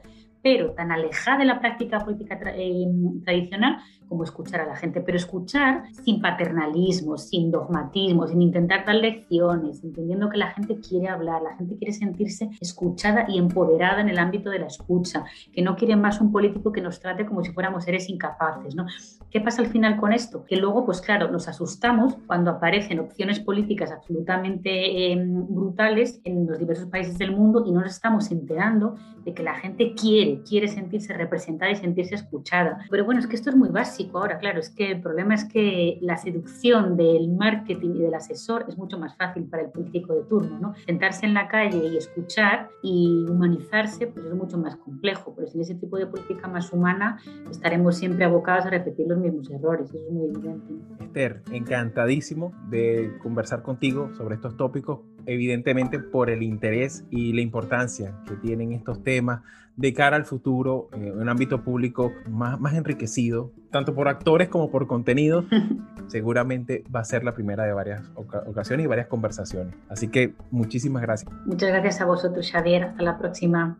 pero 0.42 0.72
tan 0.72 0.90
alejada 0.90 1.38
de 1.38 1.44
la 1.44 1.60
práctica 1.60 2.00
política 2.00 2.38
eh, 2.54 2.86
tradicional 3.24 3.78
como 4.12 4.24
escuchar 4.24 4.60
a 4.60 4.66
la 4.66 4.76
gente, 4.76 5.00
pero 5.00 5.16
escuchar 5.16 5.84
sin 6.04 6.20
paternalismo, 6.20 7.16
sin 7.16 7.50
dogmatismo, 7.50 8.26
sin 8.26 8.42
intentar 8.42 8.84
dar 8.84 8.96
lecciones, 8.96 9.82
entendiendo 9.82 10.28
que 10.28 10.36
la 10.36 10.50
gente 10.50 10.78
quiere 10.86 11.08
hablar, 11.08 11.40
la 11.40 11.56
gente 11.56 11.78
quiere 11.78 11.94
sentirse 11.94 12.50
escuchada 12.60 13.24
y 13.26 13.38
empoderada 13.38 14.02
en 14.02 14.10
el 14.10 14.18
ámbito 14.18 14.50
de 14.50 14.58
la 14.58 14.66
escucha, 14.66 15.24
que 15.50 15.62
no 15.62 15.76
quiere 15.76 15.96
más 15.96 16.20
un 16.20 16.30
político 16.30 16.72
que 16.72 16.82
nos 16.82 17.00
trate 17.00 17.24
como 17.24 17.42
si 17.42 17.52
fuéramos 17.52 17.84
seres 17.84 18.10
incapaces. 18.10 18.74
¿no? 18.74 18.84
¿Qué 19.30 19.40
pasa 19.40 19.62
al 19.62 19.68
final 19.68 19.96
con 19.96 20.12
esto? 20.12 20.44
Que 20.44 20.56
luego, 20.56 20.84
pues 20.84 21.00
claro, 21.00 21.30
nos 21.30 21.48
asustamos 21.48 22.18
cuando 22.26 22.50
aparecen 22.50 23.00
opciones 23.00 23.40
políticas 23.40 23.92
absolutamente 23.92 25.10
em, 25.10 25.46
brutales 25.48 26.20
en 26.24 26.46
los 26.46 26.58
diversos 26.58 26.86
países 26.90 27.16
del 27.16 27.34
mundo 27.34 27.64
y 27.66 27.72
no 27.72 27.80
nos 27.80 27.92
estamos 27.92 28.30
enterando 28.30 28.96
de 29.24 29.32
que 29.32 29.42
la 29.42 29.54
gente 29.54 29.94
quiere, 29.94 30.42
quiere 30.42 30.68
sentirse 30.68 31.14
representada 31.14 31.70
y 31.70 31.76
sentirse 31.76 32.14
escuchada. 32.14 32.84
Pero 32.90 33.06
bueno, 33.06 33.20
es 33.20 33.26
que 33.26 33.36
esto 33.36 33.48
es 33.48 33.56
muy 33.56 33.70
básico 33.70 34.01
ahora, 34.12 34.38
claro, 34.38 34.60
es 34.60 34.70
que 34.70 34.90
el 34.90 35.00
problema 35.00 35.34
es 35.34 35.44
que 35.44 35.98
la 36.00 36.16
seducción 36.16 36.96
del 36.96 37.28
marketing 37.30 37.90
y 37.96 37.98
del 38.00 38.14
asesor 38.14 38.64
es 38.68 38.76
mucho 38.76 38.98
más 38.98 39.16
fácil 39.16 39.44
para 39.44 39.62
el 39.62 39.70
político 39.70 40.14
de 40.14 40.22
turno, 40.24 40.58
¿no? 40.58 40.74
Sentarse 40.86 41.26
en 41.26 41.34
la 41.34 41.48
calle 41.48 41.88
y 41.88 41.96
escuchar 41.96 42.70
y 42.82 43.26
humanizarse, 43.28 44.06
pues 44.06 44.26
es 44.26 44.34
mucho 44.34 44.58
más 44.58 44.76
complejo, 44.76 45.32
pero 45.34 45.48
sin 45.48 45.60
ese 45.60 45.74
tipo 45.74 45.96
de 45.96 46.06
política 46.06 46.48
más 46.48 46.72
humana 46.72 47.18
estaremos 47.50 47.96
siempre 47.96 48.24
abocados 48.24 48.66
a 48.66 48.70
repetir 48.70 49.06
los 49.08 49.18
mismos 49.18 49.50
errores, 49.50 49.88
eso 49.90 50.04
es 50.06 50.12
muy 50.12 50.26
evidente. 50.26 50.74
Esther, 51.00 51.42
encantadísimo 51.52 52.52
de 52.68 53.12
conversar 53.22 53.62
contigo 53.62 54.10
sobre 54.16 54.36
estos 54.36 54.56
tópicos, 54.56 55.00
evidentemente 55.26 55.98
por 55.98 56.30
el 56.30 56.42
interés 56.42 57.04
y 57.10 57.32
la 57.32 57.40
importancia 57.40 58.18
que 58.26 58.34
tienen 58.36 58.72
estos 58.72 59.02
temas 59.02 59.42
de 59.76 59.92
cara 59.94 60.16
al 60.16 60.24
futuro 60.24 60.88
en 60.92 61.18
un 61.18 61.28
ámbito 61.28 61.62
público 61.62 62.12
más, 62.28 62.60
más 62.60 62.74
enriquecido, 62.74 63.52
tanto 63.72 63.94
por 63.94 64.06
actores 64.06 64.48
como 64.48 64.70
por 64.70 64.86
contenido, 64.86 65.44
seguramente 66.06 66.84
va 66.94 67.00
a 67.00 67.04
ser 67.04 67.24
la 67.24 67.32
primera 67.32 67.64
de 67.64 67.72
varias 67.72 68.02
ocasiones 68.14 68.84
y 68.84 68.86
varias 68.86 69.08
conversaciones. 69.08 69.74
Así 69.88 70.08
que 70.08 70.34
muchísimas 70.52 71.02
gracias. 71.02 71.32
Muchas 71.46 71.70
gracias 71.70 72.00
a 72.00 72.04
vosotros, 72.04 72.48
Xavier. 72.52 72.84
Hasta 72.84 73.02
la 73.02 73.18
próxima. 73.18 73.76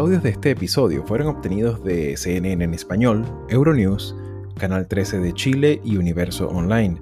Audios 0.00 0.22
de 0.22 0.30
este 0.30 0.52
episodio 0.52 1.04
fueron 1.04 1.26
obtenidos 1.26 1.84
de 1.84 2.16
CNN 2.16 2.64
en 2.64 2.72
español, 2.72 3.22
Euronews, 3.50 4.16
Canal 4.58 4.88
13 4.88 5.18
de 5.18 5.34
Chile 5.34 5.80
y 5.84 5.98
Universo 5.98 6.48
Online. 6.48 6.96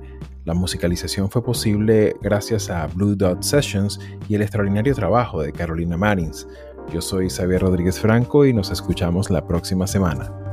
La 0.44 0.52
musicalización 0.52 1.30
fue 1.30 1.44
posible 1.44 2.16
gracias 2.20 2.70
a 2.70 2.88
Blue 2.88 3.14
Dot 3.14 3.44
Sessions 3.44 4.00
y 4.28 4.34
el 4.34 4.42
extraordinario 4.42 4.96
trabajo 4.96 5.40
de 5.40 5.52
Carolina 5.52 5.96
Marins. 5.96 6.48
Yo 6.92 7.00
soy 7.00 7.30
Xavier 7.30 7.62
Rodríguez 7.62 8.00
Franco 8.00 8.44
y 8.44 8.52
nos 8.52 8.72
escuchamos 8.72 9.30
la 9.30 9.46
próxima 9.46 9.87
semana. 9.87 10.47